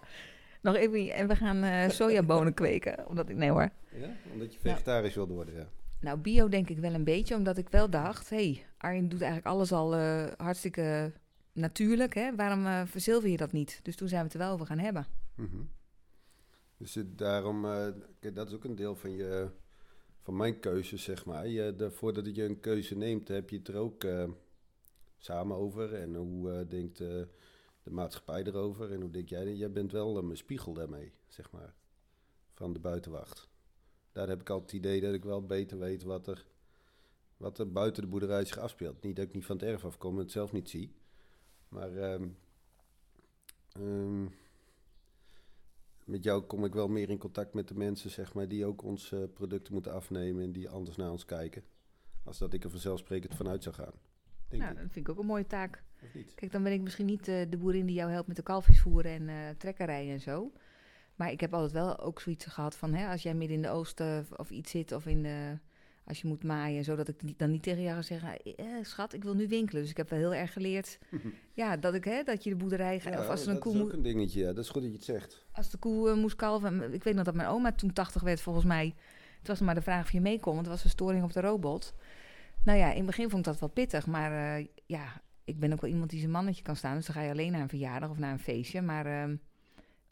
Nog 0.61 0.75
even. 0.75 1.13
En 1.13 1.27
we 1.27 1.35
gaan 1.35 1.63
eh, 1.63 1.89
sojabonen 1.89 2.53
kweken. 2.53 3.07
Omdat 3.07 3.29
ik. 3.29 3.35
Nee 3.35 3.49
hoor. 3.49 3.69
ja? 3.99 4.15
Omdat 4.31 4.53
je 4.53 4.59
vegetarisch 4.59 5.15
wilde 5.15 5.33
worden, 5.33 5.53
ja. 5.55 5.69
Nou, 6.01 6.17
bio 6.17 6.47
denk 6.49 6.69
ik 6.69 6.77
wel 6.77 6.93
een 6.93 7.03
beetje, 7.03 7.35
omdat 7.35 7.57
ik 7.57 7.69
wel 7.69 7.89
dacht... 7.89 8.29
hé, 8.29 8.35
hey, 8.35 8.65
Arjen 8.77 9.09
doet 9.09 9.21
eigenlijk 9.21 9.53
alles 9.53 9.71
al 9.71 9.95
eh, 9.95 10.27
hartstikke 10.37 11.11
natuurlijk, 11.53 12.13
hè? 12.13 12.35
Waarom 12.35 12.65
eh 12.65 12.81
verzilver 12.85 13.29
je 13.29 13.37
dat 13.37 13.51
niet? 13.51 13.79
Dus 13.83 13.95
toen 13.95 14.07
zijn 14.07 14.19
we 14.19 14.25
het 14.25 14.35
er 14.35 14.41
wel 14.41 14.53
over 14.53 14.65
gaan 14.65 14.79
hebben. 14.79 15.05
Mhm. 15.35 15.57
Dus 16.79 16.97
daarom, 17.05 17.65
eh, 17.65 17.87
kijk, 18.19 18.35
dat 18.35 18.47
is 18.47 18.53
ook 18.53 18.63
een 18.63 18.75
deel 18.75 18.95
van, 18.95 19.11
je, 19.11 19.49
van 20.21 20.35
mijn 20.35 20.59
keuze, 20.59 20.97
zeg 20.97 21.25
maar. 21.25 21.47
Je, 21.47 21.75
de, 21.75 21.91
voordat 21.91 22.35
je 22.35 22.43
een 22.43 22.59
keuze 22.59 22.95
neemt, 22.95 23.27
heb 23.27 23.49
je 23.49 23.57
het 23.57 23.67
er 23.67 23.75
ook 23.75 24.03
eh, 24.03 24.29
samen 25.17 25.57
over. 25.57 25.93
En 25.93 26.15
hoe 26.15 26.51
eh, 26.51 26.69
denkt 26.69 26.97
de 26.97 27.27
maatschappij 27.83 28.43
erover? 28.43 28.91
En 28.91 29.01
hoe 29.01 29.11
denk 29.11 29.29
jij? 29.29 29.55
Jij 29.55 29.71
bent 29.71 29.91
wel 29.91 30.21
mijn 30.21 30.37
spiegel 30.37 30.73
daarmee, 30.73 31.13
zeg 31.27 31.51
maar, 31.51 31.73
van 32.53 32.73
de 32.73 32.79
buitenwacht. 32.79 33.49
Daar 34.11 34.27
heb 34.27 34.41
ik 34.41 34.49
altijd 34.49 34.71
het 34.71 34.79
idee 34.79 35.01
dat 35.01 35.13
ik 35.13 35.23
wel 35.23 35.45
beter 35.45 35.79
weet 35.79 36.03
wat 36.03 36.27
er, 36.27 36.45
wat 37.37 37.59
er 37.59 37.71
buiten 37.71 38.03
de 38.03 38.09
boerderij 38.09 38.45
zich 38.45 38.57
afspeelt. 38.57 39.03
Niet 39.03 39.15
dat 39.15 39.25
ik 39.25 39.33
niet 39.33 39.45
van 39.45 39.55
het 39.55 39.65
erf 39.65 39.85
afkom 39.85 40.13
en 40.13 40.21
het 40.21 40.31
zelf 40.31 40.51
niet 40.51 40.69
zie. 40.69 40.95
Maar 41.69 41.97
ehm, 41.97 42.27
ehm, 43.71 44.08
met 46.09 46.23
jou 46.23 46.41
kom 46.41 46.65
ik 46.65 46.73
wel 46.73 46.87
meer 46.87 47.09
in 47.09 47.17
contact 47.17 47.53
met 47.53 47.67
de 47.67 47.73
mensen, 47.73 48.09
zeg 48.09 48.33
maar, 48.33 48.47
die 48.47 48.65
ook 48.65 48.83
onze 48.83 49.21
eh, 49.21 49.33
producten 49.33 49.73
moeten 49.73 49.93
afnemen 49.93 50.43
en 50.43 50.51
die 50.51 50.69
anders 50.69 50.97
naar 50.97 51.11
ons 51.11 51.25
kijken. 51.25 51.63
Als 52.23 52.37
dat 52.37 52.53
ik 52.53 52.63
er 52.63 52.69
vanzelfsprekend 52.69 53.35
vanuit 53.35 53.63
zou 53.63 53.75
gaan. 53.75 53.93
Denk 54.47 54.61
Nou, 54.61 54.73
ik, 54.75 54.81
dat 54.81 54.91
vind 54.91 55.07
ik 55.07 55.13
ook 55.13 55.19
een 55.19 55.25
mooie 55.25 55.47
taak. 55.47 55.83
of 56.03 56.13
niet? 56.13 56.33
Kijk, 56.35 56.51
dan 56.51 56.63
ben 56.63 56.73
ik 56.73 56.81
misschien 56.81 57.05
niet 57.05 57.27
eh, 57.27 57.49
de 57.49 57.57
boerin 57.57 57.85
die 57.85 57.95
jou 57.95 58.11
helpt 58.11 58.27
met 58.27 58.35
de 58.35 58.43
kalfjes 58.43 58.79
voeren 58.79 59.11
en 59.11 59.29
eh 59.29 59.49
trekkerij 59.57 60.11
en 60.11 60.19
zo. 60.19 60.51
Maar 61.15 61.31
ik 61.31 61.39
heb 61.39 61.53
altijd 61.53 61.71
wel 61.71 61.99
ook 61.99 62.21
zoiets 62.21 62.45
gehad 62.45 62.75
van, 62.75 62.93
hè, 62.93 63.11
als 63.11 63.23
jij 63.23 63.33
midden 63.33 63.55
in 63.55 63.61
de 63.61 63.69
oosten 63.69 64.19
of, 64.19 64.31
of 64.39 64.49
iets 64.49 64.71
zit 64.71 64.91
of 64.91 65.05
in 65.05 65.23
de, 65.23 65.57
als 66.09 66.21
je 66.21 66.27
moet 66.27 66.43
maaien 66.43 66.77
en 66.77 66.83
zo, 66.83 66.95
dat 66.95 67.07
ik 67.07 67.37
dan 67.37 67.51
niet 67.51 67.63
tegen 67.63 67.81
jou 67.81 67.95
ga 67.95 68.01
zeggen, 68.01 68.41
eh, 68.41 68.65
schat, 68.81 69.13
ik 69.13 69.23
wil 69.23 69.33
nu 69.35 69.47
winkelen. 69.47 69.81
Dus 69.81 69.91
ik 69.91 69.97
heb 69.97 70.09
wel 70.09 70.19
heel 70.19 70.33
erg 70.33 70.53
geleerd, 70.53 70.99
ja, 71.53 71.77
dat 71.77 71.93
ik, 71.93 72.03
hè, 72.03 72.23
dat 72.23 72.43
je 72.43 72.49
de 72.49 72.55
boerderij 72.55 72.99
gaat, 72.99 73.13
Ja, 73.13 73.19
of 73.19 73.27
als 73.27 73.41
er 73.41 73.47
een 73.47 73.53
dat 73.53 73.63
koe 73.63 73.75
is 73.75 73.81
ook 73.81 73.93
een 73.93 74.01
dingetje, 74.01 74.39
ja. 74.39 74.53
Dat 74.53 74.63
is 74.63 74.69
goed 74.69 74.81
dat 74.81 74.91
je 74.91 74.97
het 74.97 75.05
zegt. 75.05 75.45
als 75.51 75.69
de 75.69 75.77
koe 75.77 76.09
eh, 76.09 76.15
moest 76.15 76.35
kalven. 76.35 76.93
Ik 76.93 77.03
weet 77.03 77.15
nog 77.15 77.23
dat 77.23 77.35
mijn 77.35 77.47
oma 77.47 77.71
toen 77.71 77.93
80 77.93 78.21
werd, 78.21 78.41
volgens 78.41 78.65
mij. 78.65 78.95
Het 79.39 79.47
was 79.47 79.59
maar 79.59 79.75
de 79.75 79.81
vraag 79.81 80.03
of 80.03 80.11
je 80.11 80.21
mee 80.21 80.39
kon, 80.39 80.53
want 80.53 80.65
er 80.65 80.71
was 80.71 80.83
een 80.83 80.89
storing 80.89 81.23
op 81.23 81.33
de 81.33 81.41
robot. 81.41 81.93
Nou 82.63 82.77
ja, 82.77 82.89
in 82.89 82.97
het 82.97 83.05
begin 83.05 83.29
vond 83.29 83.45
ik 83.45 83.51
dat 83.51 83.59
wel 83.59 83.69
pittig. 83.69 84.07
Maar 84.07 84.57
eh, 84.57 84.65
ja, 84.85 85.21
ik 85.43 85.59
ben 85.59 85.73
ook 85.73 85.81
wel 85.81 85.89
iemand 85.89 86.09
die 86.09 86.19
zijn 86.19 86.31
mannetje 86.31 86.63
kan 86.63 86.75
staan. 86.75 86.95
Dus 86.95 87.05
dan 87.05 87.15
ga 87.15 87.21
je 87.21 87.31
alleen 87.31 87.51
naar 87.51 87.61
een 87.61 87.69
verjaardag 87.69 88.09
of 88.09 88.17
naar 88.17 88.31
een 88.31 88.39
feestje. 88.39 88.81
Maar 88.81 89.05
ehm, 89.05 89.35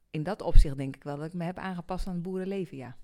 in 0.10 0.24
dat 0.24 0.42
opzicht 0.42 0.78
denk 0.78 0.96
ik 0.96 1.04
wel 1.04 1.18
dat 1.18 1.26
ik 1.26 1.34
me 1.34 1.44
heb 1.44 1.58
aangepast 1.58 2.08
aan 2.08 2.14
het 2.14 2.22
boerenleven, 2.24 2.78
ja. 2.78 2.98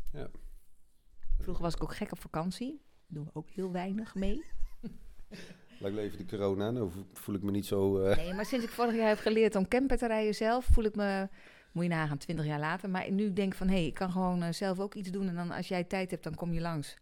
Vroeger 1.44 1.64
was 1.64 1.76
ik 1.76 1.84
ook 1.84 1.96
gek 1.96 2.12
op 2.12 2.20
vakantie. 2.20 2.82
Doen 3.08 3.24
we 3.26 3.30
ook 3.34 3.50
heel 3.50 3.72
weinig 3.72 4.16
mee. 4.16 4.44
Lang 5.80 5.96
leven 5.96 6.18
de 6.18 6.26
corona, 6.26 6.72
nou 6.72 6.92
vo- 6.92 7.08
voel 7.14 7.36
ik 7.36 7.42
me 7.44 7.52
niet 7.52 7.66
zo... 7.66 8.00
eh, 8.04 8.16
Nee, 8.18 8.34
maar 8.34 8.46
sinds 8.46 8.66
ik 8.66 8.72
vorig 8.72 8.96
jaar 8.96 9.08
heb 9.08 9.18
geleerd 9.20 9.56
om 9.56 9.68
camper 9.68 9.98
te 9.98 10.08
rijden 10.08 10.36
zelf, 10.36 10.66
voel 10.66 10.84
ik 10.84 10.96
me, 10.96 11.28
moet 11.72 11.84
je 11.84 11.90
nagaan, 11.90 12.18
20 12.18 12.46
jaar 12.46 12.60
later. 12.60 12.90
Maar 12.90 13.12
nu 13.12 13.34
denk 13.34 13.52
ik 13.52 13.58
van, 13.58 13.68
hé, 13.68 13.74
hey, 13.76 13.86
ik 13.86 13.94
kan 13.94 14.12
gewoon 14.12 14.44
eh, 14.44 14.52
zelf 14.54 14.80
ook 14.80 14.94
iets 14.96 15.10
doen. 15.12 15.28
En 15.28 15.36
dan 15.36 15.52
als 15.52 15.68
jij 15.68 15.84
tijd 15.84 16.12
hebt, 16.12 16.24
dan 16.24 16.36
kom 16.36 16.54
je 16.54 16.62
langs. 16.62 16.98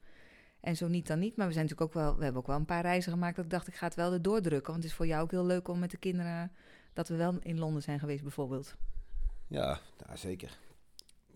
En 0.59 0.75
zo 0.75 0.87
niet, 0.87 1.07
dan 1.07 1.19
niet. 1.19 1.35
Maar 1.35 1.47
we 1.47 1.53
zijn 1.53 1.65
natuurlijk 1.65 1.95
ook 1.97 2.03
wel, 2.03 2.17
we 2.17 2.23
hebben 2.23 2.41
ook 2.41 2.47
wel 2.47 2.55
een 2.57 2.65
paar 2.65 2.81
reizen 2.81 3.11
gemaakt 3.11 3.35
dat 3.35 3.45
ik 3.45 3.51
dacht, 3.51 3.67
ik 3.67 3.75
ga 3.75 3.85
het 3.85 3.95
wel 3.95 4.13
erdoor 4.13 4.41
drukken. 4.41 4.71
Want 4.71 4.83
het 4.83 4.91
is 4.91 4.97
voor 4.97 5.07
jou 5.07 5.23
ook 5.23 5.31
heel 5.31 5.45
leuk 5.45 5.67
om 5.67 5.79
met 5.79 5.91
de 5.91 5.97
kinderen, 5.97 6.51
dat 6.93 7.07
we 7.07 7.15
wel 7.15 7.35
in 7.39 7.59
Londen 7.59 7.81
zijn 7.81 7.99
geweest 7.99 8.21
bijvoorbeeld. 8.21 8.75
Ja, 9.47 9.79
nou, 10.05 10.17
zeker. 10.17 10.57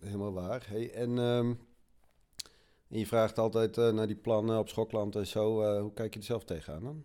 Helemaal 0.00 0.32
waar. 0.32 0.64
Hey, 0.68 0.92
en, 0.92 1.18
ehm, 1.18 1.54
en 2.88 2.98
je 2.98 3.06
vraagt 3.06 3.38
altijd 3.38 3.78
eh, 3.78 3.92
naar 3.92 4.06
die 4.06 4.16
plannen 4.16 4.58
op 4.58 4.68
Schokland 4.68 5.16
en 5.16 5.26
zo. 5.26 5.62
eh, 5.62 5.80
hoe 5.80 5.92
kijk 5.92 6.14
je 6.14 6.20
er 6.20 6.26
zelf 6.26 6.44
tegenaan 6.44 6.82
dan? 6.82 7.04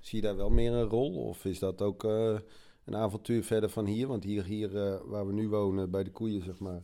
Zie 0.00 0.20
je 0.20 0.26
daar 0.26 0.36
wel 0.36 0.50
meer 0.50 0.72
een 0.72 0.88
rol? 0.88 1.14
Of 1.14 1.44
is 1.44 1.58
dat 1.58 1.82
ook 1.82 2.04
eh, 2.04 2.38
een 2.84 2.96
avontuur 2.96 3.44
verder 3.44 3.70
van 3.70 3.86
hier? 3.86 4.06
Want 4.06 4.24
hier, 4.24 4.44
hier 4.44 4.70
waar 5.08 5.26
we 5.26 5.32
nu 5.32 5.48
wonen, 5.48 5.90
bij 5.90 6.04
de 6.04 6.10
koeien, 6.10 6.42
zeg 6.42 6.58
maar. 6.58 6.82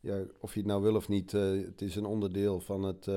Ja, 0.00 0.24
of 0.40 0.52
je 0.52 0.58
het 0.58 0.68
nou 0.68 0.82
wil 0.82 0.94
of 0.94 1.08
niet, 1.08 1.32
het 1.32 1.82
is 1.82 1.96
een 1.96 2.04
onderdeel 2.06 2.60
van 2.60 2.82
het 2.82 3.10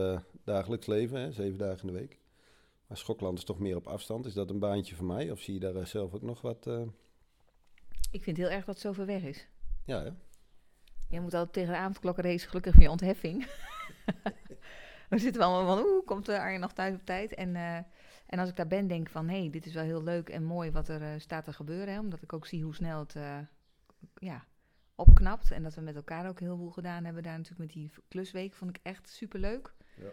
dagelijks 0.43 0.85
leven, 0.87 1.19
hè, 1.19 1.31
zeven 1.31 1.57
dagen 1.57 1.87
in 1.87 1.93
de 1.93 1.99
week. 1.99 2.19
Maar 2.87 2.97
Schokland 2.97 3.37
is 3.37 3.43
toch 3.43 3.59
meer 3.59 3.75
op 3.75 3.87
afstand. 3.87 4.25
Is 4.25 4.33
dat 4.33 4.49
een 4.49 4.59
baantje 4.59 4.95
voor 4.95 5.05
mij? 5.05 5.31
Of 5.31 5.39
zie 5.39 5.53
je 5.53 5.59
daar 5.59 5.87
zelf 5.87 6.13
ook 6.13 6.21
nog 6.21 6.41
wat... 6.41 6.69
Ik 8.11 8.23
vind 8.23 8.37
heel 8.37 8.49
erg 8.49 8.65
dat 8.65 8.79
ver 8.79 9.05
weg 9.05 9.23
is. 9.23 9.47
Ja, 9.85 10.03
hè? 10.03 10.11
Jij 11.11 11.19
moet 11.19 11.33
altijd 11.33 11.53
tegen 11.53 11.73
de 11.73 11.79
avondklok 11.79 12.17
racen, 12.17 12.49
gelukkig 12.49 12.73
van 12.73 12.83
je 12.83 12.89
ontheffing. 12.89 13.47
Dan 15.09 15.19
zitten 15.19 15.41
we 15.41 15.47
allemaal 15.47 15.75
van, 15.75 15.85
oeh, 15.85 16.05
komt 16.05 16.29
Arjen 16.29 16.59
nog 16.59 16.73
thuis 16.73 16.95
op 16.95 17.05
tijd? 17.05 17.33
En, 17.33 17.55
uh, 17.55 17.75
en 18.25 18.39
als 18.39 18.49
ik 18.49 18.55
daar 18.55 18.67
ben, 18.67 18.87
denk 18.87 19.05
ik 19.05 19.11
van, 19.11 19.29
hé, 19.29 19.39
hey, 19.39 19.49
dit 19.49 19.65
is 19.65 19.73
wel 19.73 19.83
heel 19.83 20.03
leuk 20.03 20.29
en 20.29 20.43
mooi 20.43 20.71
wat 20.71 20.87
er 20.87 21.01
uh, 21.01 21.07
staat 21.17 21.43
te 21.43 21.53
gebeuren. 21.53 21.93
Hè? 21.93 21.99
Omdat 21.99 22.21
ik 22.21 22.33
ook 22.33 22.45
zie 22.45 22.63
hoe 22.63 22.75
snel 22.75 22.99
het 22.99 23.15
ja, 24.13 24.45
opknapt. 24.95 25.51
En 25.51 25.63
dat 25.63 25.75
we 25.75 25.81
met 25.81 25.95
elkaar 25.95 26.27
ook 26.27 26.39
heel 26.39 26.57
veel 26.57 26.69
gedaan 26.69 27.05
hebben 27.05 27.23
daar 27.23 27.37
natuurlijk 27.37 27.59
met 27.59 27.73
die 27.73 27.91
klusweek. 28.07 28.53
Vond 28.53 28.77
ik 28.77 28.83
echt 28.83 29.09
super 29.09 29.39
leuk. 29.39 29.73
Ja. 29.95 30.09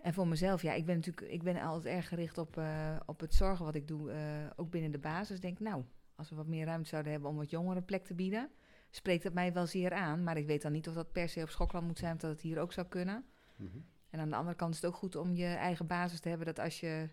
En 0.00 0.14
voor 0.14 0.28
mezelf, 0.28 0.62
ja, 0.62 0.72
ik 0.72 0.86
ben 0.86 0.94
natuurlijk 0.94 1.32
ik 1.32 1.42
ben 1.42 1.60
altijd 1.60 1.94
erg 1.94 2.08
gericht 2.08 2.38
op, 2.38 2.60
op 3.06 3.20
het 3.20 3.34
zorgen 3.34 3.64
wat 3.64 3.74
ik 3.74 3.88
doe, 3.88 4.12
ook 4.56 4.70
binnen 4.70 4.90
de 4.90 4.98
basis. 4.98 5.40
Denk, 5.40 5.58
nou, 5.58 5.84
als 6.14 6.30
we 6.30 6.36
wat 6.36 6.46
meer 6.46 6.66
ruimte 6.66 6.88
zouden 6.88 7.12
hebben 7.12 7.30
om 7.30 7.36
wat 7.36 7.50
jongeren 7.50 7.84
plek 7.84 8.04
te 8.04 8.14
bieden, 8.14 8.50
spreekt 8.96 9.22
dat 9.22 9.32
mij 9.32 9.52
wel 9.52 9.66
zeer 9.66 9.92
aan. 9.92 10.22
Maar 10.22 10.36
ik 10.36 10.46
weet 10.46 10.62
dan 10.62 10.72
niet 10.72 10.88
of 10.88 10.94
dat 10.94 11.12
per 11.12 11.28
se 11.28 11.42
op 11.42 11.48
Schokland 11.48 11.86
moet 11.86 11.98
zijn, 11.98 12.14
of 12.14 12.20
dat 12.20 12.30
het 12.30 12.40
hier 12.40 12.58
ook 12.58 12.72
zou 12.72 12.86
kunnen. 12.86 13.24
Mm 13.56 13.70
-hmm. 13.72 13.84
En 14.10 14.20
aan 14.20 14.30
de 14.30 14.36
andere 14.36 14.56
kant 14.56 14.74
is 14.74 14.80
het 14.80 14.90
ook 14.90 14.96
goed 14.96 15.16
om 15.16 15.34
je 15.34 15.46
eigen 15.46 15.86
basis 15.86 16.20
te 16.20 16.28
hebben. 16.28 16.46
Dat 16.46 16.58
als 16.58 16.80
je 16.80 17.08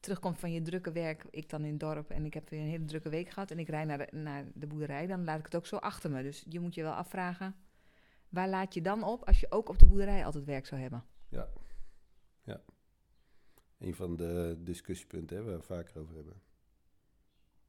terugkomt 0.00 0.38
van 0.38 0.52
je 0.52 0.62
drukke 0.62 0.92
werk, 0.92 1.24
ik 1.30 1.48
dan 1.48 1.64
in 1.64 1.70
het 1.70 1.80
dorp 1.80 2.10
en 2.10 2.24
ik 2.24 2.34
heb 2.34 2.48
weer 2.48 2.60
een 2.60 2.66
hele 2.66 2.84
drukke 2.84 3.08
week 3.08 3.30
gehad 3.30 3.50
en 3.50 3.58
ik 3.58 3.68
rijd 3.68 3.86
naar 3.86 3.98
de, 3.98 4.08
naar 4.10 4.44
de 4.54 4.66
boerderij, 4.66 5.06
dan 5.06 5.24
laat 5.24 5.38
ik 5.38 5.44
het 5.44 5.54
ook 5.54 5.66
zo 5.66 5.76
achter 5.76 6.10
me. 6.10 6.22
Dus 6.22 6.44
je 6.48 6.60
moet 6.60 6.74
je 6.74 6.82
wel 6.82 6.92
afvragen, 6.92 7.56
waar 8.28 8.48
laat 8.48 8.74
je 8.74 8.82
dan 8.82 9.02
op 9.02 9.24
als 9.24 9.40
je 9.40 9.50
ook 9.50 9.68
op 9.68 9.78
de 9.78 9.86
boerderij 9.86 10.24
altijd 10.24 10.44
werk 10.44 10.66
zou 10.66 10.80
hebben? 10.80 11.04
Ja, 11.28 11.48
ja. 12.42 12.62
Een 13.78 13.94
van 13.94 14.16
de 14.16 14.56
discussiepunten 14.58 15.36
hè, 15.36 15.42
waar 15.42 15.56
we 15.56 15.62
vaker 15.62 16.00
over 16.00 16.14
hebben. 16.14 16.42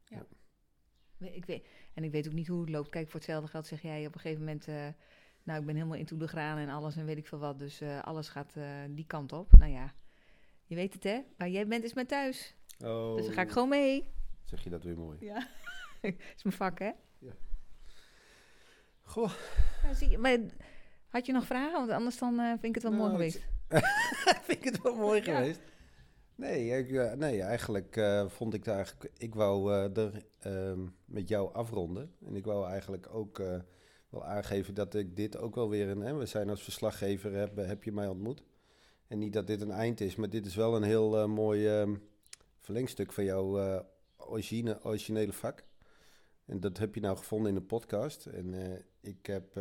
Ja. 0.04 0.18
ja. 0.18 0.26
Ik 1.20 1.46
weet, 1.46 1.68
en 1.94 2.04
ik 2.04 2.12
weet 2.12 2.28
ook 2.28 2.34
niet 2.34 2.48
hoe 2.48 2.62
het 2.62 2.70
loopt. 2.70 2.90
Kijk, 2.90 3.06
voor 3.06 3.20
hetzelfde 3.20 3.50
geld 3.50 3.68
zeg 3.68 3.82
jij 3.82 4.06
op 4.06 4.14
een 4.14 4.20
gegeven 4.20 4.46
moment... 4.46 4.68
Uh, 4.68 4.88
nou, 5.46 5.60
ik 5.60 5.66
ben 5.66 5.76
helemaal 5.76 5.98
into 5.98 6.18
de 6.18 6.28
graan 6.28 6.58
en 6.58 6.70
alles 6.70 6.96
en 6.96 7.06
weet 7.06 7.18
ik 7.18 7.28
veel 7.28 7.40
wat. 7.40 7.60
Dus 7.60 7.82
uh, 7.82 8.02
alles 8.02 8.30
gaat 8.30 8.54
uh, 8.58 8.66
die 8.90 9.06
kant 9.06 9.34
op. 9.34 9.52
Nou 9.52 9.72
ja, 9.72 9.94
je 10.66 10.76
weet 10.76 10.94
het 10.94 11.04
hè. 11.04 11.22
Waar 11.38 11.50
jij 11.50 11.68
bent 11.68 11.84
is 11.84 11.94
mijn 11.94 12.08
thuis. 12.08 12.56
Oh. 12.80 13.16
Dus 13.16 13.26
dan 13.26 13.34
ga 13.34 13.42
ik 13.42 13.52
gewoon 13.52 13.70
mee. 13.70 14.14
Zeg 14.44 14.64
je 14.64 14.70
dat 14.70 14.84
weer 14.84 14.98
mooi. 14.98 15.18
Ja, 15.20 15.48
is 16.36 16.44
mijn 16.44 16.56
vak 16.56 16.80
hè. 16.80 16.92
Ja. 17.18 17.34
Goh. 19.02 19.32
Zie 19.94 20.10
je, 20.10 20.18
maar 20.18 20.38
had 21.08 21.26
je 21.26 21.32
nog 21.32 21.46
vragen? 21.46 21.74
Want 21.74 21.90
anders 21.90 22.18
dan 22.18 22.36
vind 22.36 22.64
ik 22.64 22.74
het 22.74 22.84
wel 22.84 22.92
nou, 22.92 23.04
mooi 23.04 23.12
geweest. 23.12 23.46
vind 24.48 24.60
ik 24.60 24.64
het 24.64 24.82
wel 24.82 24.96
mooi 24.96 25.22
geweest. 25.22 25.62
Nee, 26.36 26.77
ik, 26.77 26.89
uh, 26.89 27.13
nee 27.13 27.42
eigenlijk 27.42 27.96
uh, 27.96 28.30
vond 28.30 28.54
ik 28.54 28.63
daar 28.63 28.75
eigenlijk. 28.75 29.12
Ik 29.18 29.36
wou 29.36 29.72
uh, 29.72 29.98
er 29.98 30.25
ehm, 30.39 30.80
met 31.06 31.27
jou 31.27 31.54
afronden. 31.54 32.12
En 32.25 32.36
ik 32.36 32.46
wou 32.46 32.68
eigenlijk 32.68 33.08
ook 33.13 33.42
wel 34.10 34.25
aangeven 34.25 34.74
dat 34.74 34.96
ik 34.96 35.15
dit 35.15 35.38
ook 35.38 35.56
wel 35.56 35.70
weer 35.70 35.89
een. 35.89 36.18
We 36.18 36.25
zijn 36.25 36.50
als 36.50 36.63
verslaggever, 36.63 37.34
heb, 37.34 37.56
heb 37.56 37.84
je 37.84 37.92
mij 37.92 38.08
ontmoet. 38.08 38.44
En 39.08 39.20
niet 39.20 39.34
dat 39.34 39.48
dit 39.48 39.62
een 39.62 39.72
eind 39.72 40.01
is, 40.01 40.15
maar 40.15 40.30
dit 40.30 40.46
is 40.46 40.56
wel 40.56 40.75
een 40.75 40.84
heel 40.84 41.27
mooi 41.27 41.68
ehm, 41.68 41.96
verlengstuk 42.60 43.13
van 43.13 43.24
jouw 43.24 43.84
origine, 44.18 44.80
originele 44.84 45.34
vak. 45.34 45.63
En 46.46 46.60
dat 46.60 46.77
heb 46.77 46.96
je 46.96 47.01
nou 47.01 47.18
gevonden 47.18 47.50
in 47.50 47.56
de 47.56 47.65
podcast. 47.65 48.25
En 48.25 48.54
ik 49.01 49.25
heb 49.25 49.60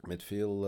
met 0.00 0.22
veel 0.22 0.66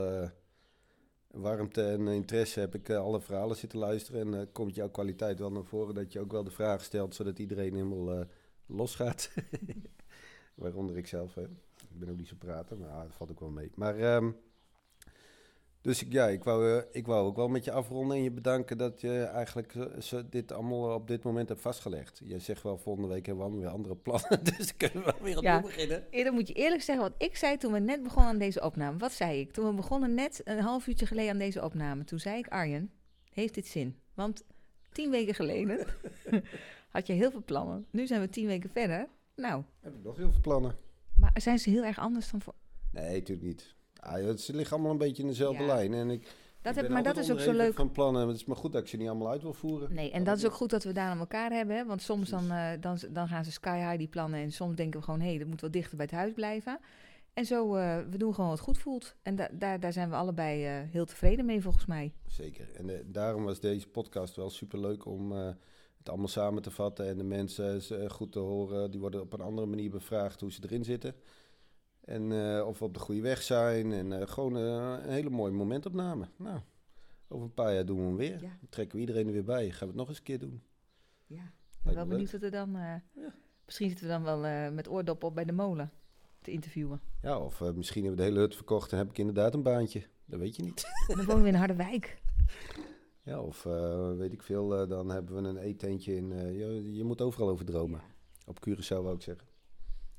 warmte 1.32 1.82
en 1.82 2.08
interesse 2.08 2.60
heb 2.60 2.74
ik 2.74 2.88
uh, 2.88 2.98
alle 2.98 3.20
verhalen 3.20 3.56
zitten 3.56 3.78
luisteren. 3.78 4.20
En 4.20 4.40
uh, 4.40 4.46
komt 4.52 4.74
jouw 4.74 4.90
kwaliteit 4.90 5.38
wel 5.38 5.52
naar 5.52 5.64
voren 5.64 5.94
dat 5.94 6.12
je 6.12 6.20
ook 6.20 6.32
wel 6.32 6.44
de 6.44 6.50
vragen 6.50 6.84
stelt, 6.84 7.14
zodat 7.14 7.38
iedereen 7.38 7.74
helemaal 7.74 8.18
uh, 8.18 8.24
losgaat. 8.66 9.30
Waaronder 10.54 10.96
ik 10.96 11.06
zelf. 11.06 11.34
Hè. 11.34 11.42
Ik 11.42 11.98
ben 11.98 12.08
ook 12.08 12.16
niet 12.16 12.28
zo 12.28 12.36
praten, 12.38 12.78
maar 12.78 12.88
ah, 12.88 13.02
dat 13.02 13.14
valt 13.14 13.30
ook 13.30 13.40
wel 13.40 13.50
mee. 13.50 13.70
Maar 13.74 14.14
um, 14.14 14.36
dus 15.82 16.04
ja, 16.08 16.28
ik 16.28 16.44
wou, 16.44 16.82
ik 16.92 17.06
wou 17.06 17.26
ook 17.26 17.36
wel 17.36 17.48
met 17.48 17.64
je 17.64 17.72
afronden 17.72 18.16
en 18.16 18.22
je 18.22 18.30
bedanken 18.30 18.78
dat 18.78 19.00
je 19.00 19.22
eigenlijk 19.22 19.74
zo 19.98 20.22
dit 20.28 20.52
allemaal 20.52 20.94
op 20.94 21.08
dit 21.08 21.22
moment 21.22 21.48
hebt 21.48 21.60
vastgelegd. 21.60 22.20
Je 22.24 22.38
zegt 22.38 22.62
wel, 22.62 22.78
volgende 22.78 23.08
week 23.08 23.26
hebben 23.26 23.44
we 23.44 23.50
allemaal 23.50 23.64
weer 23.64 23.76
andere 23.76 23.96
plannen, 23.96 24.44
dus 24.56 24.76
kunnen 24.76 25.04
we 25.04 25.14
weer 25.22 25.36
opnieuw 25.36 25.52
ja, 25.52 25.60
beginnen. 25.60 26.06
Eerder 26.10 26.32
moet 26.32 26.48
je 26.48 26.54
eerlijk 26.54 26.82
zeggen 26.82 27.04
wat 27.04 27.14
ik 27.18 27.36
zei 27.36 27.56
toen 27.56 27.72
we 27.72 27.78
net 27.78 28.02
begonnen 28.02 28.32
aan 28.32 28.38
deze 28.38 28.62
opname. 28.62 28.98
Wat 28.98 29.12
zei 29.12 29.40
ik? 29.40 29.52
Toen 29.52 29.66
we 29.66 29.74
begonnen 29.74 30.14
net 30.14 30.40
een 30.44 30.60
half 30.60 30.86
uurtje 30.86 31.06
geleden 31.06 31.30
aan 31.30 31.38
deze 31.38 31.64
opname, 31.64 32.04
toen 32.04 32.18
zei 32.18 32.38
ik, 32.38 32.48
Arjen, 32.48 32.90
heeft 33.32 33.54
dit 33.54 33.66
zin? 33.66 33.96
Want 34.14 34.44
tien 34.92 35.10
weken 35.10 35.34
geleden 35.34 35.86
had 36.90 37.06
je 37.06 37.12
heel 37.12 37.30
veel 37.30 37.44
plannen. 37.44 37.86
Nu 37.90 38.06
zijn 38.06 38.20
we 38.20 38.28
tien 38.28 38.46
weken 38.46 38.70
verder. 38.70 39.08
Nou. 39.36 39.62
Heb 39.80 39.94
ik 39.94 40.02
nog 40.02 40.16
heel 40.16 40.30
veel 40.30 40.40
plannen. 40.40 40.76
Maar 41.16 41.32
zijn 41.34 41.58
ze 41.58 41.70
heel 41.70 41.84
erg 41.84 41.98
anders 41.98 42.30
dan 42.30 42.42
voor... 42.42 42.54
Nee, 42.90 43.12
natuurlijk 43.12 43.46
niet. 43.46 43.74
Ah, 44.02 44.36
ze 44.36 44.54
liggen 44.54 44.76
allemaal 44.76 44.92
een 44.92 44.98
beetje 44.98 45.22
in 45.22 45.28
dezelfde 45.28 45.62
ja. 45.62 45.74
lijn. 45.74 45.94
En 45.94 46.10
ik, 46.10 46.22
dat 46.62 46.76
ik 46.76 46.82
heb, 46.82 46.90
maar 46.90 47.02
dat 47.02 47.16
is 47.16 47.30
ook 47.30 47.40
zo 47.40 47.52
leuk. 47.52 47.74
van 47.74 47.92
plannen. 47.92 48.28
Het 48.28 48.36
is 48.36 48.44
maar 48.44 48.56
goed 48.56 48.72
dat 48.72 48.82
ik 48.82 48.88
ze 48.88 48.96
niet 48.96 49.08
allemaal 49.08 49.30
uit 49.30 49.42
wil 49.42 49.52
voeren. 49.52 49.94
Nee, 49.94 50.10
en 50.10 50.24
dat 50.24 50.36
is 50.36 50.46
ook 50.46 50.52
goed 50.52 50.70
dat 50.70 50.84
we 50.84 50.92
daar 50.92 51.08
aan 51.08 51.18
elkaar 51.18 51.50
hebben. 51.50 51.76
Hè? 51.76 51.84
Want 51.84 52.02
soms 52.02 52.30
dan, 52.30 52.44
uh, 52.44 52.70
dan, 52.80 52.98
dan 53.10 53.28
gaan 53.28 53.44
ze 53.44 53.52
sky 53.52 53.78
high 53.78 53.98
die 53.98 54.08
plannen. 54.08 54.40
En 54.40 54.52
soms 54.52 54.76
denken 54.76 54.98
we 54.98 55.04
gewoon, 55.04 55.20
hé, 55.20 55.28
hey, 55.28 55.38
dat 55.38 55.48
moet 55.48 55.60
wel 55.60 55.70
dichter 55.70 55.96
bij 55.96 56.06
het 56.06 56.14
huis 56.14 56.32
blijven. 56.32 56.78
En 57.34 57.44
zo, 57.44 57.76
uh, 57.76 57.98
we 58.10 58.18
doen 58.18 58.34
gewoon 58.34 58.50
wat 58.50 58.60
goed 58.60 58.78
voelt. 58.78 59.14
En 59.22 59.36
da 59.36 59.48
daar, 59.52 59.80
daar 59.80 59.92
zijn 59.92 60.10
we 60.10 60.14
allebei 60.14 60.66
uh, 60.66 60.90
heel 60.90 61.04
tevreden 61.04 61.44
mee, 61.44 61.62
volgens 61.62 61.86
mij. 61.86 62.12
Zeker. 62.26 62.70
En 62.74 63.04
daarom 63.06 63.44
was 63.44 63.60
deze 63.60 63.88
podcast 63.88 64.36
wel 64.36 64.50
super 64.50 64.80
leuk 64.80 65.06
om 65.06 65.32
het 65.32 66.08
allemaal 66.08 66.28
samen 66.28 66.62
te 66.62 66.70
vatten. 66.70 67.06
En 67.08 67.16
de 67.16 67.24
mensen 67.24 68.10
goed 68.10 68.32
te 68.32 68.38
horen. 68.38 68.90
Die 68.90 69.00
worden 69.00 69.20
op 69.20 69.32
een 69.32 69.40
andere 69.40 69.66
manier 69.66 69.90
bevraagd 69.90 70.40
hoe 70.40 70.52
ze 70.52 70.60
erin 70.62 70.84
zitten. 70.84 71.14
En 72.04 72.30
uh, 72.30 72.66
of 72.66 72.78
we 72.78 72.84
op 72.84 72.94
de 72.94 73.00
goede 73.00 73.20
weg 73.20 73.42
zijn. 73.42 73.92
En 73.92 74.10
uh, 74.10 74.26
gewoon 74.26 74.56
uh, 74.56 74.96
een 75.02 75.12
hele 75.12 75.30
mooie 75.30 75.52
momentopname. 75.52 76.28
Nou, 76.36 76.60
over 77.28 77.46
een 77.46 77.54
paar 77.54 77.74
jaar 77.74 77.86
doen 77.86 77.98
we 77.98 78.02
hem 78.02 78.16
weer. 78.16 78.42
Ja. 78.42 78.56
Dan 78.60 78.68
trekken 78.68 78.94
we 78.94 79.00
iedereen 79.00 79.26
er 79.26 79.32
weer 79.32 79.44
bij. 79.44 79.70
Gaan 79.70 79.78
we 79.78 79.86
het 79.86 79.94
nog 79.94 80.08
eens 80.08 80.18
een 80.18 80.24
keer 80.24 80.38
doen. 80.38 80.62
Ja, 81.26 81.52
ik 81.72 81.82
ben 81.82 81.94
wel 81.94 82.06
benieuwd 82.06 82.32
wat 82.32 82.42
er 82.42 82.50
dan... 82.50 82.72
Ja. 82.72 83.34
Misschien 83.64 83.88
zitten 83.88 84.06
we 84.06 84.12
dan 84.12 84.22
wel 84.22 84.72
met 84.72 84.88
oordop 84.88 85.24
op 85.24 85.34
bij 85.34 85.44
de 85.44 85.52
molen 85.52 85.92
te 86.40 86.50
interviewen. 86.50 87.00
Ja, 87.22 87.38
of 87.38 87.60
misschien 87.74 88.04
hebben 88.04 88.20
we 88.20 88.26
de 88.26 88.32
hele 88.32 88.44
hut 88.46 88.56
verkocht 88.56 88.92
en 88.92 88.98
heb 88.98 89.10
ik 89.10 89.18
inderdaad 89.18 89.54
een 89.54 89.62
baantje. 89.62 90.06
Dat 90.24 90.40
weet 90.40 90.56
je 90.56 90.62
niet. 90.62 90.84
En 91.08 91.16
dan 91.16 91.26
wonen 91.26 91.42
we 91.42 91.48
in 91.48 91.54
Harderwijk. 91.54 92.22
Ja, 93.22 93.40
of 93.40 93.62
weet 94.16 94.32
ik 94.32 94.42
veel, 94.42 94.88
dan 94.88 95.10
hebben 95.10 95.42
we 95.42 95.48
een 95.48 95.56
eetentje 95.56 96.14
in... 96.14 96.28
Je, 96.28 96.94
je, 96.94 97.04
moet 97.04 97.20
overal 97.20 97.48
over 97.48 97.64
dromen. 97.64 98.00
Ja. 98.00 98.14
Op 98.46 98.68
Curaçao 98.68 98.78
zou 98.78 99.14
ik 99.14 99.22
zeggen. 99.22 99.51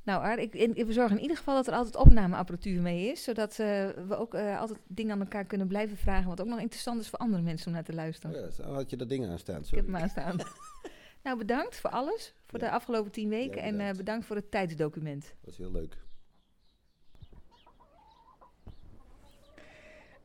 Nou, 0.04 0.42
ik, 0.42 0.54
ik, 0.54 0.86
we 0.86 0.94
zorgen 0.94 1.16
in 1.16 1.22
ieder 1.22 1.38
geval 1.38 1.56
dat 1.56 1.68
er 1.68 1.74
altijd 1.74 1.96
opnameapparatuur 1.96 2.82
mee 2.82 3.12
is. 3.12 3.24
Zodat 3.24 3.52
uh, 3.52 3.58
we 3.89 4.16
ook 4.16 4.34
uh, 4.34 4.60
altijd 4.60 4.80
dingen 4.88 5.12
aan 5.12 5.20
elkaar 5.20 5.46
kunnen 5.46 5.68
blijven 5.68 5.98
vragen. 5.98 6.30
Wat 6.30 6.42
ook 6.42 6.48
nog 6.48 6.60
interessant 6.60 7.02
is 7.02 7.10
voor 7.10 7.20
andere 7.20 7.44
mensen 7.44 7.68
om 7.68 7.74
naar 7.74 7.84
te 7.84 7.94
luisteren. 7.94 8.42
Ja, 8.42 8.63
dan 8.63 8.74
had 8.74 8.89
je 8.89 8.98
dat 8.98 9.10
ding 9.10 9.28
aanstaan. 9.28 9.66
Sorry. 9.66 9.80
Ik 9.80 9.86
heb 9.86 9.94
hem 9.94 10.04
aanstaan. 10.04 10.38
nou, 11.24 11.38
bedankt 11.38 11.76
voor 11.76 11.89
alles. 11.89 12.34
Voor 12.46 12.60
ja. 12.60 12.66
de 12.66 12.72
afgelopen 12.72 13.12
tien 13.12 13.30
weken. 13.30 13.58
Ja, 13.58 13.63
en 13.63 13.80
uh, 13.80 13.92
bedankt 13.92 14.26
voor 14.26 14.36
het 14.36 14.52
tijdsdocument. 14.52 15.22
Dat 15.22 15.46
was 15.46 15.58
heel 15.58 15.72
leuk. 15.72 15.98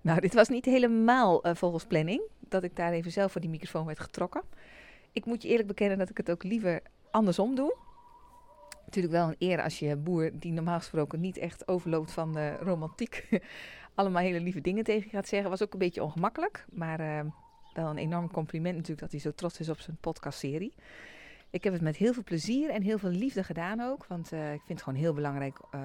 Nou, 0.00 0.20
dit 0.20 0.34
was 0.34 0.48
niet 0.48 0.64
helemaal 0.64 1.40
volgens 1.42 1.84
planning. 1.84 2.22
Dat 2.38 2.62
ik 2.62 2.76
daar 2.76 2.92
even 2.92 3.12
zelf 3.12 3.32
voor 3.32 3.40
die 3.40 3.50
microfoon 3.50 3.86
werd 3.86 4.00
getrokken. 4.00 4.42
Ik 5.12 5.24
moet 5.24 5.42
je 5.42 5.48
eerlijk 5.48 5.68
bekennen 5.68 5.98
dat 5.98 6.10
ik 6.10 6.16
het 6.16 6.30
ook 6.30 6.42
liever 6.42 6.82
andersom 7.10 7.54
doe 7.54 7.76
natuurlijk 8.88 9.14
wel 9.14 9.28
een 9.28 9.48
eer 9.48 9.62
als 9.62 9.78
je 9.78 9.96
boer, 9.96 10.30
die 10.32 10.52
normaal 10.52 10.78
gesproken 10.78 11.20
niet 11.20 11.36
echt 11.36 11.68
overloopt 11.68 12.12
van 12.12 12.32
de 12.32 12.56
romantiek, 12.56 13.28
allemaal 13.94 14.22
hele 14.22 14.40
lieve 14.40 14.60
dingen 14.60 14.84
tegen 14.84 15.10
gaat 15.10 15.28
zeggen. 15.28 15.50
Was 15.50 15.62
ook 15.62 15.72
een 15.72 15.78
beetje 15.78 16.02
ongemakkelijk, 16.02 16.66
maar 16.70 17.00
uh, 17.00 17.20
wel 17.72 17.90
een 17.90 17.98
enorm 17.98 18.30
compliment 18.30 18.74
natuurlijk 18.74 19.00
dat 19.00 19.10
hij 19.10 19.20
zo 19.20 19.32
trots 19.34 19.60
is 19.60 19.68
op 19.68 19.80
zijn 19.80 19.96
podcastserie. 20.00 20.74
Ik 21.50 21.64
heb 21.64 21.72
het 21.72 21.82
met 21.82 21.96
heel 21.96 22.12
veel 22.12 22.22
plezier 22.22 22.70
en 22.70 22.82
heel 22.82 22.98
veel 22.98 23.10
liefde 23.10 23.44
gedaan 23.44 23.80
ook, 23.80 24.06
want 24.06 24.32
uh, 24.32 24.52
ik 24.52 24.62
vind 24.64 24.78
het 24.78 24.82
gewoon 24.82 24.98
heel 24.98 25.14
belangrijk 25.14 25.58
uh, 25.74 25.80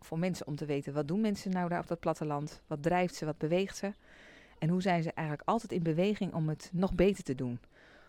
voor 0.00 0.18
mensen 0.18 0.46
om 0.46 0.56
te 0.56 0.66
weten 0.66 0.92
wat 0.92 1.08
doen 1.08 1.20
mensen 1.20 1.50
nou 1.50 1.68
daar 1.68 1.80
op 1.80 1.88
dat 1.88 2.00
platteland, 2.00 2.62
wat 2.66 2.82
drijft 2.82 3.14
ze, 3.14 3.24
wat 3.24 3.38
beweegt 3.38 3.76
ze 3.76 3.92
en 4.58 4.68
hoe 4.68 4.82
zijn 4.82 5.02
ze 5.02 5.12
eigenlijk 5.12 5.48
altijd 5.48 5.72
in 5.72 5.82
beweging 5.82 6.34
om 6.34 6.48
het 6.48 6.70
nog 6.72 6.94
beter 6.94 7.24
te 7.24 7.34
doen. 7.34 7.58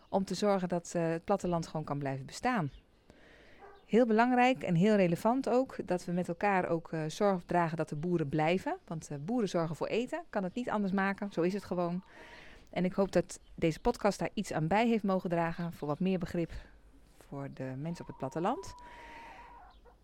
Om 0.10 0.26
te 0.26 0.36
zorgen 0.36 0.70
dat 0.70 0.92
het 0.92 1.24
platteland 1.24 1.68
gewoon 1.68 1.86
kan 1.86 2.00
blijven 2.00 2.26
bestaan 2.26 2.72
heel 3.90 4.06
belangrijk 4.06 4.64
en 4.64 4.76
heel 4.76 4.96
relevant 4.96 5.50
ook 5.50 5.76
dat 5.86 6.06
we 6.06 6.12
met 6.12 6.28
elkaar 6.28 6.68
ook 6.68 6.92
uh, 6.92 7.02
zorg 7.08 7.44
dragen 7.46 7.78
dat 7.78 7.90
de 7.90 7.96
boeren 7.96 8.30
blijven. 8.30 8.78
Want 8.88 9.10
uh, 9.12 9.18
boeren 9.26 9.50
zorgen 9.50 9.76
voor 9.76 9.88
eten, 9.88 10.24
kan 10.30 10.44
het 10.44 10.54
niet 10.54 10.70
anders 10.70 10.94
maken, 10.94 11.32
zo 11.32 11.42
is 11.42 11.54
het 11.54 11.64
gewoon. 11.64 12.04
En 12.70 12.86
ik 12.86 12.94
hoop 12.94 13.12
dat 13.12 13.40
deze 13.56 13.80
podcast 13.80 14.20
daar 14.20 14.30
iets 14.34 14.54
aan 14.54 14.68
bij 14.68 14.88
heeft 14.88 15.04
mogen 15.04 15.30
dragen 15.30 15.74
voor 15.74 15.88
wat 15.88 16.00
meer 16.00 16.20
begrip 16.20 16.52
voor 17.28 17.50
de 17.54 17.74
mensen 17.78 18.02
op 18.02 18.08
het 18.08 18.18
platteland. 18.18 18.74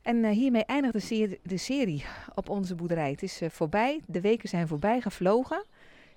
En 0.01 0.15
uh, 0.15 0.29
hiermee 0.29 0.65
eindigt 0.65 1.09
de, 1.09 1.39
de 1.43 1.57
serie 1.57 2.05
op 2.35 2.49
onze 2.49 2.75
boerderij. 2.75 3.11
Het 3.11 3.23
is 3.23 3.41
voorbij, 3.47 4.01
de 4.05 4.21
weken 4.21 4.49
zijn 4.49 4.67
voorbij 4.67 5.01
gevlogen. 5.01 5.65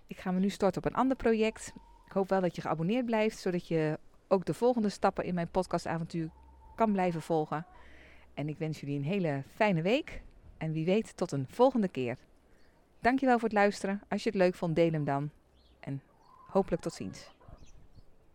Ik 0.07 0.19
ga 0.19 0.31
me 0.31 0.39
nu 0.39 0.49
starten 0.49 0.85
op 0.85 0.91
een 0.91 0.99
ander 0.99 1.17
project. 1.17 1.73
Ik 2.07 2.13
hoop 2.13 2.29
wel 2.29 2.41
dat 2.41 2.55
je 2.55 2.61
geabonneerd 2.61 3.07
blijft, 3.07 3.39
zodat 3.39 3.69
je 3.69 3.99
ook 4.29 4.45
de 4.45 4.55
volgende 4.55 4.89
stappen 4.89 5.25
in 5.25 5.35
mijn 5.35 5.51
podcastavontuur 5.51 6.31
kan 6.79 6.93
blijven 6.93 7.23
volgen. 7.23 7.67
En 8.35 8.49
ik 8.49 8.59
wens 8.59 8.81
jullie 8.81 8.97
een 8.97 9.05
hele 9.05 9.43
fijne 9.55 9.83
week. 9.83 10.23
En 10.59 10.73
wie 10.73 10.85
weet 10.85 11.17
tot 11.17 11.33
een 11.33 11.47
volgende 11.49 11.89
keer. 11.89 12.17
Dankjewel 13.01 13.39
voor 13.39 13.49
het 13.49 13.59
luisteren. 13.59 14.03
Als 14.09 14.23
je 14.23 14.29
het 14.29 14.39
leuk 14.39 14.55
vond, 14.55 14.77
deel 14.77 14.93
hem 14.93 15.05
dan. 15.05 15.31
En 15.81 16.03
hopelijk 16.47 16.83
tot 16.83 16.93
ziens. 16.93 17.31